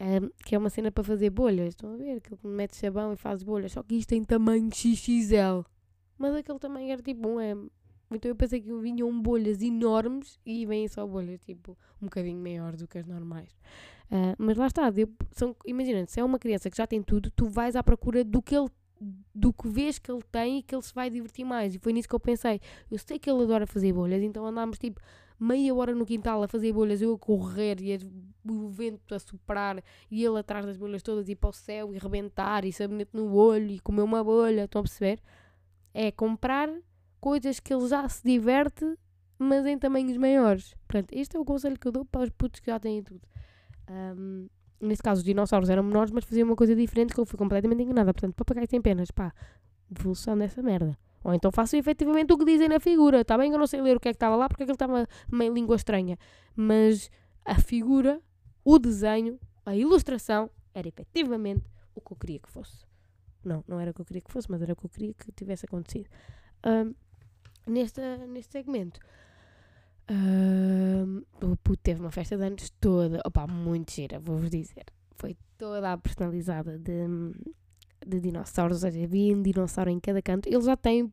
Um, 0.00 0.28
que 0.44 0.54
é 0.54 0.58
uma 0.58 0.68
cena 0.68 0.90
para 0.90 1.04
fazer 1.04 1.30
bolhas, 1.30 1.68
estão 1.68 1.94
a 1.94 1.96
ver? 1.96 2.20
Que 2.20 2.34
ele 2.34 2.40
mete 2.42 2.76
sabão 2.76 3.12
e 3.12 3.16
faz 3.16 3.44
bolhas, 3.44 3.72
só 3.72 3.82
que 3.84 3.94
isto 3.94 4.08
tem 4.08 4.24
tamanho 4.24 4.68
XXL. 4.74 5.64
Mas 6.18 6.34
aquele 6.34 6.58
tamanho 6.58 6.90
era 6.90 7.02
tipo 7.02 7.28
um 7.28 7.40
M. 7.40 7.70
Então 8.10 8.28
eu 8.28 8.36
pensei 8.36 8.60
que 8.60 8.72
vinham 8.78 9.20
bolhas 9.20 9.60
enormes 9.62 10.38
e 10.46 10.64
vêm 10.64 10.86
só 10.86 11.06
bolhas, 11.06 11.40
tipo, 11.40 11.76
um 12.00 12.06
bocadinho 12.06 12.40
maiores 12.40 12.80
do 12.80 12.86
que 12.86 12.98
as 12.98 13.06
normais. 13.06 13.50
Uh, 14.10 14.36
mas 14.38 14.56
lá 14.56 14.66
está, 14.66 14.92
são, 15.32 15.56
imagina, 15.66 16.06
se 16.06 16.20
é 16.20 16.24
uma 16.24 16.38
criança 16.38 16.70
que 16.70 16.76
já 16.76 16.86
tem 16.86 17.02
tudo, 17.02 17.30
tu 17.30 17.48
vais 17.48 17.74
à 17.74 17.82
procura 17.82 18.22
do 18.22 18.40
que 18.40 18.56
ele 18.56 18.68
do 19.34 19.52
que 19.52 19.68
vês 19.68 19.98
que 19.98 20.10
ele 20.10 20.22
tem 20.32 20.58
e 20.58 20.62
que 20.62 20.74
ele 20.74 20.82
se 20.82 20.94
vai 20.94 21.10
divertir 21.10 21.44
mais. 21.44 21.74
E 21.74 21.78
foi 21.78 21.92
nisso 21.92 22.08
que 22.08 22.14
eu 22.14 22.20
pensei. 22.20 22.60
Eu 22.90 22.98
sei 22.98 23.18
que 23.18 23.28
ele 23.28 23.42
adora 23.42 23.66
fazer 23.66 23.92
bolhas, 23.92 24.22
então 24.22 24.46
andámos 24.46 24.78
tipo 24.78 25.00
meia 25.38 25.74
hora 25.74 25.94
no 25.94 26.06
quintal 26.06 26.42
a 26.42 26.48
fazer 26.48 26.72
bolhas, 26.72 27.02
eu 27.02 27.12
a 27.12 27.18
correr 27.18 27.76
e 27.80 27.98
o 28.48 28.68
vento 28.68 29.14
a 29.14 29.18
soprar 29.18 29.82
e 30.10 30.24
ele 30.24 30.38
atrás 30.38 30.64
das 30.64 30.78
bolhas 30.78 31.02
todas 31.02 31.28
ir 31.28 31.36
para 31.36 31.50
o 31.50 31.52
céu 31.52 31.92
e 31.92 31.98
rebentar 31.98 32.64
e 32.64 32.72
sabonete 32.72 33.10
no 33.12 33.34
olho 33.34 33.70
e 33.70 33.80
comer 33.80 34.02
uma 34.02 34.24
bolha. 34.24 34.64
Estão 34.64 34.80
a 34.80 34.84
perceber? 34.84 35.20
É 35.92 36.10
comprar 36.10 36.70
coisas 37.20 37.60
que 37.60 37.72
ele 37.72 37.86
já 37.88 38.08
se 38.08 38.22
diverte, 38.24 38.84
mas 39.38 39.66
em 39.66 39.78
tamanhos 39.78 40.16
maiores. 40.16 40.74
Portanto, 40.86 41.12
este 41.12 41.36
é 41.36 41.40
o 41.40 41.44
conselho 41.44 41.78
que 41.78 41.88
eu 41.88 41.92
dou 41.92 42.04
para 42.04 42.22
os 42.22 42.30
putos 42.30 42.60
que 42.60 42.70
já 42.70 42.78
têm 42.78 43.02
tudo. 43.02 43.22
Um, 43.88 44.48
nesse 44.80 45.02
caso, 45.02 45.20
os 45.20 45.24
dinossauros 45.24 45.68
eram 45.68 45.82
menores, 45.82 46.10
mas 46.10 46.24
faziam 46.24 46.48
uma 46.48 46.56
coisa 46.56 46.74
diferente 46.74 47.14
que 47.14 47.20
eu 47.20 47.26
fui 47.26 47.38
completamente 47.38 47.82
enganada. 47.82 48.12
Portanto, 48.12 48.34
papagaio 48.34 48.68
sem 48.68 48.80
penas, 48.80 49.10
pá, 49.10 49.32
devolução 49.90 50.36
dessa 50.36 50.62
merda. 50.62 50.96
Ou 51.24 51.34
então 51.34 51.50
faço 51.50 51.76
efetivamente 51.76 52.32
o 52.32 52.38
que 52.38 52.44
dizem 52.44 52.68
na 52.68 52.78
figura. 52.78 53.22
Está 53.22 53.36
bem 53.36 53.50
que 53.50 53.54
eu 53.56 53.58
não 53.58 53.66
sei 53.66 53.80
ler 53.80 53.96
o 53.96 54.00
que 54.00 54.08
é 54.08 54.12
que 54.12 54.16
estava 54.16 54.36
lá 54.36 54.48
porque 54.48 54.62
aquilo 54.62 54.76
estava 54.76 55.08
meio 55.30 55.52
língua 55.52 55.76
estranha. 55.76 56.16
Mas 56.54 57.10
a 57.44 57.56
figura, 57.56 58.20
o 58.64 58.78
desenho, 58.78 59.38
a 59.64 59.74
ilustração 59.74 60.48
era 60.72 60.86
efetivamente 60.86 61.68
o 61.94 62.00
que 62.00 62.12
eu 62.12 62.16
queria 62.16 62.38
que 62.38 62.48
fosse. 62.48 62.86
Não, 63.44 63.64
não 63.66 63.80
era 63.80 63.90
o 63.90 63.94
que 63.94 64.00
eu 64.00 64.04
queria 64.04 64.22
que 64.22 64.30
fosse, 64.30 64.50
mas 64.50 64.62
era 64.62 64.72
o 64.72 64.76
que 64.76 64.86
eu 64.86 64.90
queria 64.90 65.14
que 65.14 65.32
tivesse 65.32 65.66
acontecido. 65.66 66.08
Um, 66.64 66.94
neste, 67.66 68.00
neste 68.28 68.52
segmento, 68.52 69.00
Uh, 70.08 71.26
o 71.44 71.56
puto 71.56 71.82
teve 71.82 72.00
uma 72.00 72.12
festa 72.12 72.36
de 72.36 72.44
anos 72.44 72.70
toda, 72.80 73.20
opa, 73.26 73.44
muito 73.46 73.92
gira, 73.92 74.20
vou-vos 74.20 74.50
dizer. 74.50 74.84
Foi 75.16 75.36
toda 75.58 75.92
a 75.92 75.98
personalizada 75.98 76.78
de, 76.78 77.08
de 78.06 78.20
dinossauros, 78.20 78.84
ou 78.84 78.90
seja, 78.90 79.04
havia 79.04 79.36
um 79.36 79.42
dinossauro 79.42 79.90
em 79.90 79.98
cada 79.98 80.22
canto. 80.22 80.48
Eles 80.48 80.64
já 80.64 80.76
têm, 80.76 81.02
uh, 81.02 81.10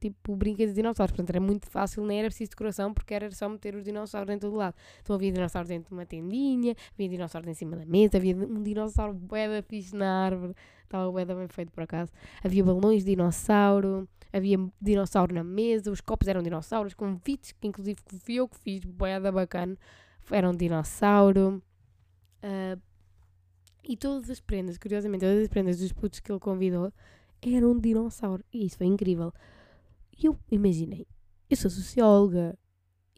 tipo, 0.00 0.34
brinquedos 0.34 0.74
de 0.74 0.82
dinossauros, 0.82 1.12
portanto 1.12 1.30
era 1.30 1.40
muito 1.40 1.70
fácil, 1.70 2.04
nem 2.04 2.18
era 2.18 2.28
preciso 2.28 2.50
decoração, 2.50 2.92
porque 2.92 3.14
era 3.14 3.30
só 3.30 3.48
meter 3.48 3.76
os 3.76 3.84
dinossauros 3.84 4.34
em 4.34 4.38
todo 4.38 4.56
lado. 4.56 4.74
Então 5.00 5.14
havia 5.14 5.30
dinossauros 5.30 5.68
dentro 5.68 5.90
de 5.90 5.94
uma 5.94 6.04
tendinha, 6.04 6.74
havia 6.94 7.08
dinossauros 7.08 7.48
em 7.48 7.54
cima 7.54 7.76
da 7.76 7.86
mesa, 7.86 8.16
havia 8.16 8.36
um 8.36 8.62
dinossauro 8.62 9.14
bué 9.14 9.48
da 9.48 9.62
fixe 9.62 9.94
na 9.94 10.24
árvore, 10.24 10.54
estava 10.82 11.10
bué 11.10 11.24
da 11.24 11.34
bem 11.34 11.48
feito 11.48 11.70
por 11.70 11.84
acaso. 11.84 12.12
Havia 12.42 12.64
balões 12.64 13.04
de 13.04 13.10
dinossauro, 13.10 14.08
havia 14.32 14.58
dinossauro 14.80 15.32
na 15.32 15.44
mesa, 15.44 15.92
os 15.92 16.00
copos 16.00 16.26
eram 16.26 16.42
dinossauros, 16.42 16.92
convites, 16.92 17.52
que 17.52 17.68
inclusive 17.68 18.00
fui 18.20 18.34
eu 18.34 18.48
que 18.48 18.58
fiz, 18.58 18.84
bué 18.84 19.20
da 19.20 19.30
bacana, 19.30 19.78
era 20.30 20.50
um 20.50 20.54
dinossauro. 20.54 21.62
Uh, 22.42 22.80
e 23.88 23.96
todas 23.96 24.28
as 24.30 24.40
prendas, 24.40 24.76
curiosamente, 24.76 25.24
todas 25.24 25.42
as 25.42 25.48
prendas 25.48 25.78
dos 25.78 25.92
putos 25.92 26.20
que 26.20 26.30
ele 26.30 26.40
convidou 26.40 26.92
eram 27.40 27.72
um 27.72 27.78
dinossauro. 27.78 28.44
E 28.52 28.66
isso 28.66 28.78
foi 28.78 28.86
incrível. 28.86 29.32
E 30.18 30.26
eu 30.26 30.36
imaginei, 30.50 31.06
eu 31.48 31.56
sou 31.56 31.70
socióloga 31.70 32.58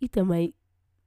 e 0.00 0.08
também 0.08 0.52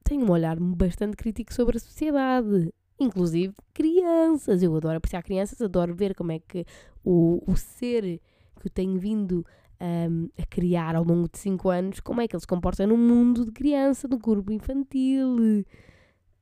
tenho 0.03 0.25
um 0.25 0.31
olhar 0.31 0.59
bastante 0.59 1.15
crítico 1.15 1.53
sobre 1.53 1.77
a 1.77 1.79
sociedade, 1.79 2.73
inclusive 2.99 3.53
crianças. 3.73 4.63
Eu 4.63 4.75
adoro 4.75 4.97
apreciar 4.97 5.21
crianças, 5.21 5.61
adoro 5.61 5.93
ver 5.93 6.15
como 6.15 6.31
é 6.31 6.39
que 6.39 6.65
o, 7.03 7.43
o 7.45 7.55
ser 7.55 8.19
que 8.59 8.67
eu 8.67 8.71
tenho 8.71 8.97
vindo 8.97 9.45
um, 9.81 10.29
a 10.37 10.45
criar 10.45 10.95
ao 10.95 11.03
longo 11.03 11.29
de 11.29 11.37
5 11.37 11.69
anos, 11.69 11.99
como 11.99 12.21
é 12.21 12.27
que 12.27 12.35
ele 12.35 12.41
se 12.41 12.47
comporta 12.47 12.85
no 12.87 12.97
mundo 12.97 13.45
de 13.45 13.51
criança, 13.51 14.07
do 14.07 14.17
grupo 14.17 14.51
infantil. 14.51 15.65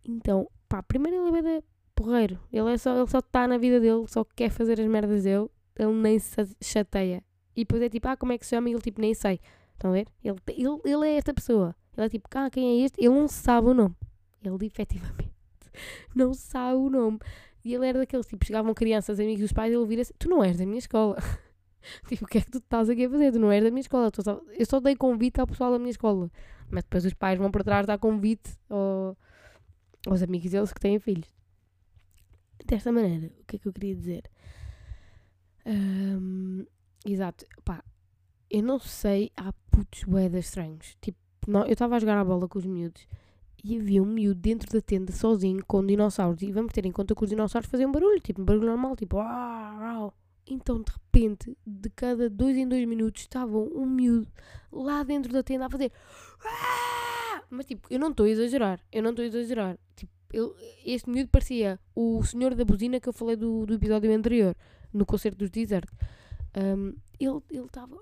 Então, 0.05 0.47
pá, 0.67 0.83
primeiro 0.83 1.35
ele 1.35 1.47
é 1.47 1.63
porreiro. 1.99 2.39
Ele, 2.51 2.71
é 2.71 2.77
só, 2.77 2.95
ele 2.97 3.07
só 3.07 3.19
está 3.19 3.45
na 3.45 3.57
vida 3.57 3.77
dele, 3.79 4.07
só 4.07 4.23
quer 4.23 4.49
fazer 4.49 4.79
as 4.79 4.87
merdas 4.87 5.23
dele, 5.23 5.49
ele 5.77 5.91
nem 5.91 6.17
se 6.17 6.55
chateia. 6.61 7.21
E 7.53 7.61
depois 7.61 7.81
é 7.81 7.89
tipo, 7.89 8.07
ah, 8.07 8.15
como 8.15 8.31
é 8.31 8.37
que 8.37 8.45
se 8.45 8.51
chama? 8.51 8.69
E 8.69 8.73
ele 8.73 8.81
tipo, 8.81 9.01
nem 9.01 9.13
sei. 9.13 9.41
Estão 9.73 9.91
a 9.91 9.93
ver? 9.93 10.07
Ele, 10.23 10.37
ele, 10.47 10.79
ele 10.85 11.07
é 11.07 11.17
esta 11.17 11.33
pessoa. 11.33 11.75
Ele 11.97 12.05
é 12.05 12.09
tipo, 12.09 12.29
ah, 12.35 12.49
quem 12.49 12.81
é 12.81 12.85
este? 12.85 13.01
Ele 13.01 13.13
não 13.13 13.27
sabe 13.27 13.67
o 13.67 13.73
nome. 13.73 13.95
Ele 14.41 14.55
efetivamente 14.65 15.29
não 16.15 16.33
sabe 16.33 16.77
o 16.77 16.89
nome. 16.89 17.19
E 17.63 17.73
ele 17.73 17.85
era 17.85 17.99
daqueles, 17.99 18.25
tipo, 18.25 18.45
chegavam 18.45 18.73
crianças, 18.73 19.19
amigos 19.19 19.41
dos 19.41 19.51
pais, 19.51 19.73
ele 19.73 19.85
vira 19.85 20.01
assim, 20.01 20.13
tu 20.17 20.29
não 20.29 20.41
és 20.41 20.57
da 20.57 20.65
minha 20.65 20.79
escola. 20.79 21.17
tipo, 22.07 22.23
o 22.23 22.27
que 22.27 22.37
é 22.37 22.41
que 22.41 22.49
tu 22.49 22.59
estás 22.59 22.89
aqui 22.89 23.05
a 23.05 23.09
fazer? 23.09 23.33
Tu 23.33 23.39
não 23.39 23.51
és 23.51 23.61
da 23.61 23.69
minha 23.69 23.81
escola. 23.81 24.09
Só, 24.23 24.41
eu 24.57 24.65
só 24.65 24.79
dei 24.79 24.95
convite 24.95 25.41
ao 25.41 25.47
pessoal 25.47 25.71
da 25.71 25.79
minha 25.79 25.91
escola. 25.91 26.31
Mas 26.69 26.83
depois 26.83 27.03
os 27.03 27.13
pais 27.13 27.37
vão 27.37 27.51
para 27.51 27.63
trás 27.63 27.85
dar 27.85 27.97
convite 27.97 28.51
ao, 28.69 29.17
aos 30.07 30.23
amigos 30.23 30.51
deles 30.51 30.71
que 30.71 30.79
têm 30.79 30.97
filhos 30.97 31.38
desta 32.65 32.91
maneira, 32.91 33.31
o 33.39 33.45
que 33.45 33.55
é 33.55 33.59
que 33.59 33.67
eu 33.67 33.73
queria 33.73 33.95
dizer? 33.95 34.23
Um, 35.65 36.65
exato, 37.05 37.45
pá, 37.63 37.83
eu 38.49 38.63
não 38.63 38.79
sei, 38.79 39.31
há 39.37 39.53
putos 39.69 40.03
boedas 40.03 40.45
estranhos. 40.45 40.97
Tipo, 41.01 41.19
não, 41.47 41.65
eu 41.65 41.73
estava 41.73 41.95
a 41.95 41.99
jogar 41.99 42.17
a 42.17 42.23
bola 42.23 42.47
com 42.47 42.59
os 42.59 42.65
miúdos 42.65 43.07
e 43.63 43.77
havia 43.77 44.01
um 44.01 44.05
miúdo 44.05 44.39
dentro 44.39 44.71
da 44.71 44.81
tenda 44.81 45.11
sozinho 45.11 45.63
com 45.65 45.85
dinossauros. 45.85 46.41
E 46.41 46.51
vamos 46.51 46.73
ter 46.73 46.85
em 46.85 46.91
conta 46.91 47.13
que 47.15 47.23
os 47.23 47.29
dinossauros 47.29 47.69
faziam 47.69 47.91
barulho, 47.91 48.19
tipo, 48.19 48.41
um 48.41 48.45
barulho 48.45 48.67
normal, 48.67 48.95
tipo, 48.95 49.17
Então, 50.47 50.81
de 50.81 50.91
repente, 50.91 51.57
de 51.65 51.89
cada 51.89 52.29
dois 52.29 52.57
em 52.57 52.67
dois 52.67 52.87
minutos, 52.87 53.21
estava 53.21 53.57
um 53.57 53.85
miúdo 53.85 54.27
lá 54.71 55.03
dentro 55.03 55.31
da 55.31 55.43
tenda 55.43 55.65
a 55.65 55.69
fazer. 55.69 55.91
Mas, 57.49 57.65
tipo, 57.65 57.87
eu 57.89 57.99
não 57.99 58.09
estou 58.09 58.25
a 58.25 58.29
exagerar. 58.29 58.79
Eu 58.91 59.03
não 59.03 59.11
estou 59.11 59.23
a 59.23 59.27
exagerar. 59.27 59.77
Tipo, 59.95 60.11
eu, 60.31 60.55
este 60.85 61.09
miúdo 61.09 61.29
parecia 61.29 61.79
o 61.95 62.23
senhor 62.23 62.55
da 62.55 62.63
buzina 62.63 62.99
que 62.99 63.09
eu 63.09 63.13
falei 63.13 63.35
do, 63.35 63.65
do 63.65 63.73
episódio 63.73 64.11
anterior, 64.13 64.55
no 64.93 65.05
concerto 65.05 65.37
dos 65.39 65.49
Desert. 65.49 65.89
Um, 66.55 66.95
ele 67.19 67.65
estava. 67.65 67.95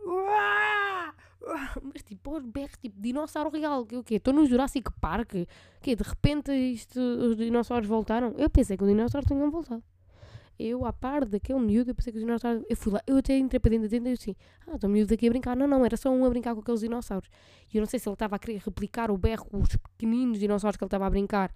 Mas 1.81 2.03
tipo, 2.03 2.33
aos 2.33 2.45
berros, 2.45 2.77
tipo, 2.77 2.99
dinossauro 2.99 3.49
real. 3.49 3.85
Que 3.85 3.95
o 3.95 4.03
quê? 4.03 4.15
Estou 4.15 4.33
no 4.33 4.45
Jurassic 4.45 4.91
Park. 4.99 5.33
Que 5.81 5.95
de 5.95 6.03
repente 6.03 6.51
isto, 6.51 6.99
os 6.99 7.37
dinossauros 7.37 7.87
voltaram. 7.87 8.33
Eu 8.37 8.49
pensei 8.49 8.77
que 8.77 8.83
os 8.83 8.89
dinossauros 8.89 9.27
tinham 9.27 9.49
voltado. 9.49 9.83
Eu, 10.59 10.85
à 10.85 10.91
par 10.91 11.23
daquele 11.23 11.59
miúdo, 11.59 11.91
eu 11.91 11.95
pensei 11.95 12.11
que 12.11 12.17
os 12.17 12.23
dinossauros. 12.23 12.63
Eu 12.67 12.75
fui 12.75 12.91
lá, 12.91 13.01
eu 13.05 13.17
até 13.17 13.37
entrei 13.37 13.59
para 13.59 13.69
dentro 13.69 13.87
da 13.87 13.89
tenda 13.89 14.09
e 14.09 14.13
assim, 14.13 14.35
ah, 14.65 14.75
estou 14.75 14.89
miúdo 14.89 15.13
aqui 15.13 15.27
a 15.27 15.29
brincar. 15.29 15.55
Não, 15.55 15.67
não, 15.67 15.85
era 15.85 15.95
só 15.95 16.09
um 16.09 16.25
a 16.25 16.29
brincar 16.29 16.55
com 16.55 16.61
aqueles 16.61 16.81
dinossauros. 16.81 17.29
E 17.71 17.77
eu 17.77 17.81
não 17.81 17.87
sei 17.87 17.99
se 17.99 18.09
ele 18.09 18.13
estava 18.13 18.35
a 18.35 18.39
querer 18.39 18.59
replicar 18.65 19.11
o 19.11 19.17
berro, 19.17 19.47
os 19.53 19.75
pequeninos 19.75 20.39
dinossauros 20.39 20.75
que 20.75 20.83
ele 20.83 20.87
estava 20.87 21.05
a 21.05 21.09
brincar 21.09 21.53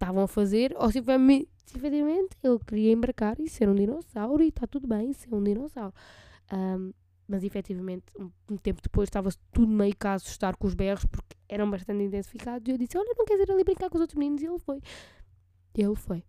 estavam 0.00 0.22
a 0.22 0.26
fazer, 0.26 0.74
ou 0.78 0.90
se 0.90 0.98
efetivamente 0.98 2.36
ele 2.42 2.58
queria 2.66 2.92
embarcar 2.92 3.38
e 3.38 3.48
ser 3.48 3.68
um 3.68 3.74
dinossauro 3.74 4.42
e 4.42 4.48
está 4.48 4.66
tudo 4.66 4.88
bem 4.88 5.12
ser 5.12 5.34
um 5.34 5.42
dinossauro. 5.42 5.94
Um, 6.50 6.92
mas 7.28 7.44
efetivamente, 7.44 8.04
um, 8.18 8.30
um, 8.50 8.56
tempo 8.56 8.82
depois, 8.82 9.08
estava-se 9.08 9.38
tudo 9.52 9.70
meio 9.70 9.94
que 9.94 10.06
a 10.06 10.14
assustar 10.14 10.56
com 10.56 10.66
os 10.66 10.74
berros 10.74 11.04
porque 11.04 11.36
eram 11.48 11.70
bastante 11.70 12.02
intensificados. 12.02 12.66
E 12.66 12.72
eu 12.72 12.78
disse: 12.78 12.98
Olha, 12.98 13.14
não 13.16 13.24
queres 13.24 13.48
ir 13.48 13.52
ali 13.52 13.62
brincar 13.62 13.88
com 13.88 13.98
os 13.98 14.00
outros 14.00 14.18
meninos? 14.18 14.42
E 14.42 14.46
ele 14.46 14.58
foi. 14.58 14.82
Ele 15.76 15.94
foi. 15.94 16.24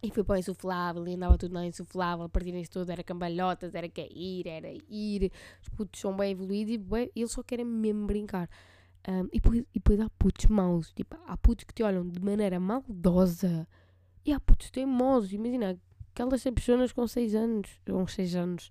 E 0.00 0.10
foi 0.10 0.22
para 0.22 0.34
o 0.34 0.38
insuflável, 0.38 1.08
e 1.08 1.14
andava 1.14 1.38
tudo 1.38 1.54
na 1.54 1.66
insuflável, 1.66 2.28
partirem-se 2.28 2.70
tudo, 2.70 2.90
era 2.90 3.02
cambalhotas, 3.02 3.74
era 3.74 3.88
cair, 3.88 4.46
era 4.46 4.68
ir. 4.88 5.32
Os 5.62 5.68
putos 5.70 5.98
são 5.98 6.14
bem 6.14 6.32
evoluídos 6.32 6.74
e 6.74 6.78
bem, 6.78 7.10
eles 7.16 7.32
só 7.32 7.42
querem 7.42 7.64
mesmo 7.64 8.06
brincar. 8.06 8.48
Um, 9.06 9.28
e, 9.32 9.40
depois, 9.40 9.58
e 9.58 9.66
depois 9.74 10.00
há 10.00 10.08
putos 10.18 10.46
maus, 10.46 10.92
tipo, 10.94 11.16
há 11.26 11.36
putos 11.36 11.64
que 11.64 11.74
te 11.74 11.82
olham 11.82 12.08
de 12.08 12.20
maneira 12.20 12.58
maldosa 12.58 13.68
e 14.24 14.32
há 14.32 14.40
putos 14.40 14.70
teimosos. 14.70 15.32
Imagina, 15.32 15.78
aquelas 16.10 16.42
pessoas 16.42 16.92
com 16.92 17.06
6 17.06 17.34
anos, 17.34 17.80
uns 17.88 18.14
6 18.14 18.34
anos, 18.36 18.70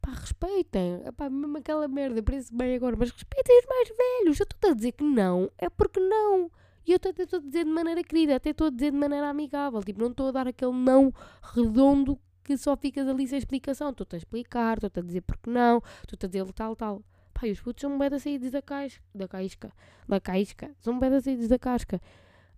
pá, 0.00 0.12
respeitem, 0.12 1.02
pá, 1.16 1.28
mesmo 1.28 1.58
aquela 1.58 1.86
merda, 1.86 2.22
parece 2.22 2.54
bem 2.54 2.76
agora, 2.76 2.96
mas 2.98 3.10
respeitem 3.10 3.58
os 3.58 3.66
mais 3.66 3.88
velhos. 3.88 4.40
Eu 4.40 4.46
estou 4.50 4.70
a 4.70 4.74
dizer 4.74 4.92
que 4.92 5.04
não, 5.04 5.50
é 5.58 5.68
porque 5.68 6.00
não. 6.00 6.50
E 6.86 6.92
eu 6.92 6.96
até 6.96 7.10
estou 7.10 7.38
a 7.38 7.42
dizer 7.42 7.64
de 7.64 7.70
maneira 7.70 8.02
querida, 8.02 8.36
até 8.36 8.50
estou 8.50 8.68
a 8.68 8.70
dizer 8.70 8.90
de 8.90 8.96
maneira 8.96 9.28
amigável, 9.28 9.82
tipo, 9.82 10.00
não 10.00 10.10
estou 10.10 10.28
a 10.28 10.32
dar 10.32 10.48
aquele 10.48 10.72
não 10.72 11.12
redondo 11.42 12.18
que 12.42 12.56
só 12.56 12.74
ficas 12.74 13.06
ali 13.06 13.28
sem 13.28 13.36
explicação. 13.36 13.90
Estou-te 13.90 14.14
a 14.14 14.18
explicar, 14.18 14.78
estou-te 14.78 15.00
a 15.00 15.02
dizer 15.02 15.20
porque 15.20 15.50
não, 15.50 15.82
estou-te 16.02 16.24
a 16.24 16.28
dizer 16.28 16.50
tal, 16.54 16.74
tal. 16.74 17.02
Pá, 17.40 17.46
os 17.46 17.60
putos 17.60 17.80
são 17.80 17.96
da 17.96 18.18
saídos 18.18 18.50
da 18.50 18.60
casca. 18.60 19.00
Da 19.14 19.28
casca. 19.28 19.72
Da 20.08 20.20
casca. 20.20 20.70
São 20.80 20.98
da 20.98 21.20
saídos 21.20 21.46
da 21.46 21.58
casca. 21.58 22.00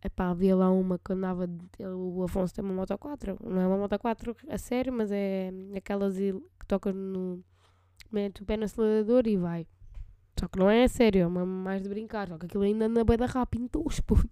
Epá, 0.02 0.30
havia 0.30 0.56
lá 0.56 0.70
uma 0.70 0.98
que 0.98 1.12
andava. 1.12 1.46
O 1.94 2.22
Afonso 2.22 2.54
tem 2.54 2.64
uma 2.64 2.72
moto 2.72 2.96
4. 2.96 3.36
Não 3.44 3.60
é 3.60 3.66
uma 3.66 3.76
moto 3.76 3.98
4 3.98 4.34
a 4.48 4.56
sério, 4.56 4.90
mas 4.90 5.12
é 5.12 5.52
aquelas 5.76 6.16
que 6.16 6.66
toca 6.66 6.92
no. 6.92 7.44
mete 8.10 8.42
o 8.42 8.46
pé 8.46 8.56
no 8.56 8.64
acelerador 8.64 9.26
e 9.26 9.36
vai. 9.36 9.66
Só 10.38 10.48
que 10.48 10.58
não 10.58 10.70
é 10.70 10.84
a 10.84 10.88
sério, 10.88 11.20
é 11.20 11.26
uma 11.26 11.44
mais 11.44 11.82
de 11.82 11.88
brincar. 11.90 12.28
Só 12.28 12.38
que 12.38 12.46
aquilo 12.46 12.64
ainda 12.64 12.86
anda 12.86 13.04
bem 13.04 13.18
da 13.18 13.26
rápido. 13.26 13.64
Então 13.64 13.82
os 13.84 14.00
putos 14.00 14.30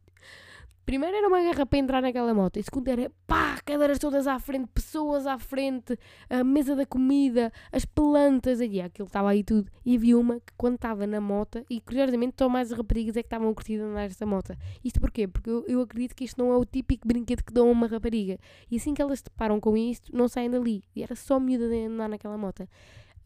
Primeiro 0.88 1.18
era 1.18 1.28
uma 1.28 1.42
guerra 1.42 1.66
para 1.66 1.78
entrar 1.78 2.00
naquela 2.00 2.32
moto, 2.32 2.58
e 2.58 2.62
segundo 2.62 2.88
era 2.88 3.12
pá, 3.26 3.60
cadeiras 3.62 3.98
todas 3.98 4.26
à 4.26 4.38
frente, 4.38 4.68
pessoas 4.68 5.26
à 5.26 5.38
frente, 5.38 5.98
a 6.30 6.42
mesa 6.42 6.74
da 6.74 6.86
comida, 6.86 7.52
as 7.70 7.84
plantas, 7.84 8.58
aí 8.58 8.80
aquilo 8.80 9.06
estava 9.06 9.28
aí 9.28 9.44
tudo. 9.44 9.70
E 9.84 9.96
havia 9.96 10.18
uma 10.18 10.40
que 10.40 10.50
quando 10.56 10.76
estava 10.76 11.06
na 11.06 11.20
moto, 11.20 11.62
e 11.68 11.82
curiosamente 11.82 12.36
só 12.38 12.48
mais 12.48 12.72
as 12.72 12.78
raparigas 12.78 13.18
é 13.18 13.22
que 13.22 13.26
estavam 13.26 13.52
curtidas 13.52 13.84
a 13.84 13.90
andar 13.90 14.04
esta 14.04 14.24
moto. 14.24 14.56
Isto 14.82 14.98
porquê? 14.98 15.28
Porque 15.28 15.50
eu, 15.50 15.62
eu, 15.68 15.82
acredito 15.82 16.16
que 16.16 16.24
isto 16.24 16.42
não 16.42 16.50
é 16.54 16.56
o 16.56 16.64
típico 16.64 17.06
brinquedo 17.06 17.44
que 17.44 17.52
dão 17.52 17.68
a 17.68 17.72
uma 17.72 17.86
rapariga. 17.86 18.38
E 18.70 18.76
assim 18.76 18.94
que 18.94 19.02
elas 19.02 19.18
se 19.18 19.26
deparam 19.26 19.60
com 19.60 19.76
isto, 19.76 20.10
não 20.16 20.26
saem 20.26 20.48
dali. 20.48 20.82
E 20.96 21.02
era 21.02 21.14
só 21.14 21.38
miúda 21.38 21.68
de 21.68 21.84
andar 21.84 22.08
naquela 22.08 22.38
moto. 22.38 22.66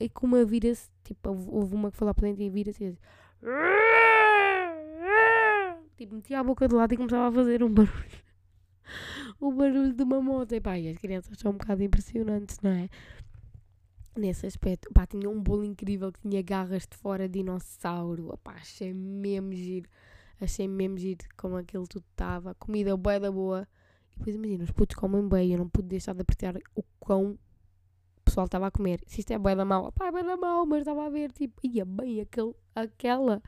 E 0.00 0.09
como 0.09 0.35
a 0.35 0.42
vira-se, 0.42 0.90
tipo, 1.04 1.28
houve 1.31 1.76
uma 1.76 1.92
que 1.92 1.97
foi 1.97 2.09
lá 2.09 2.12
para 2.12 2.26
dentro 2.26 2.42
e 2.42 2.50
vira-se 2.50 2.83
e 2.83 2.99
Tipo, 6.02 6.16
metia 6.16 6.40
a 6.40 6.42
boca 6.42 6.66
de 6.66 6.75
lado 6.75 6.92
e 6.92 6.97
começava 6.97 7.28
a 7.28 7.32
fazer 7.32 7.62
um 7.62 7.73
barulho. 7.73 8.23
o 9.38 9.52
barulho 9.54 9.92
de 9.92 10.02
uma 10.02 10.21
moto. 10.21 10.52
E 10.52 10.61
pá, 10.61 10.76
e 10.76 10.88
as 10.88 10.99
crianças 10.99 11.38
são 11.38 11.52
um 11.52 11.56
bocado 11.56 11.80
impressionantes, 11.80 12.59
não 12.61 12.73
é? 12.73 12.88
Nesse 14.16 14.44
aspecto. 14.44 14.92
Pá, 14.92 15.06
tinha 15.06 15.30
um 15.30 15.40
bolo 15.40 15.62
incrível 15.62 16.11
que 16.11 16.18
tinha 16.21 16.42
garras 16.42 16.88
de 16.88 16.97
fora 16.97 17.28
de 17.28 17.38
dinossauro. 17.38 18.37
Pá, 18.42 18.54
achei 18.54 18.92
mesmo 18.92 19.52
giro. 19.52 19.88
Achei 20.40 20.66
mesmo 20.66 20.99
giro 20.99 21.25
como 21.37 21.56
aquilo 21.56 21.87
tudo 21.87 22.04
estava. 22.11 22.52
Comida 22.56 22.97
boa 22.97 23.21
da 23.21 23.30
boa. 23.30 23.68
E 24.11 24.18
depois 24.18 24.35
imagina, 24.35 24.64
os 24.64 24.73
putos 24.73 24.97
comem 24.97 25.28
bem. 25.28 25.52
Eu 25.52 25.59
não 25.59 25.68
pude 25.68 25.87
deixar 25.87 26.14
de 26.14 26.23
apreciar 26.23 26.56
o 26.75 26.82
quão 26.99 27.38
pessoal 28.32 28.46
estava 28.46 28.66
a 28.66 28.70
comer. 28.70 29.00
Se 29.06 29.20
isto 29.20 29.30
é 29.30 29.38
bué 29.38 29.54
da 29.54 29.64
mal, 29.64 29.92
pá, 29.92 30.06
é 30.06 30.10
bué 30.10 30.22
da 30.22 30.36
mal, 30.36 30.64
mas 30.64 30.80
estava 30.80 31.06
a 31.06 31.10
ver, 31.10 31.30
tipo, 31.32 31.60
ia 31.62 31.84
bem, 31.84 32.20
aquele, 32.20 32.54
aquela, 32.74 33.42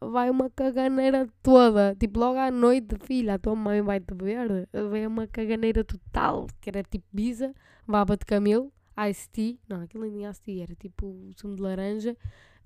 vai 0.00 0.30
uma 0.30 0.48
caganeira 0.48 1.28
toda, 1.42 1.94
tipo, 1.94 2.18
logo 2.18 2.38
à 2.38 2.50
noite, 2.50 2.96
filha, 3.02 3.34
a 3.34 3.38
tua 3.38 3.54
mãe 3.54 3.82
vai-te 3.82 4.14
ver, 4.14 4.68
vai 4.90 5.06
uma 5.06 5.26
caganeira 5.26 5.84
total, 5.84 6.46
que 6.60 6.70
era 6.70 6.82
tipo 6.82 7.04
bisa, 7.12 7.54
baba 7.86 8.16
de 8.16 8.24
camelo, 8.24 8.72
ice 9.10 9.28
tea, 9.28 9.56
não, 9.68 9.82
aquilo 9.82 10.04
nem 10.10 10.28
ice 10.28 10.40
tea, 10.40 10.62
era 10.62 10.74
tipo 10.74 11.30
sumo 11.36 11.54
de 11.56 11.62
laranja, 11.62 12.16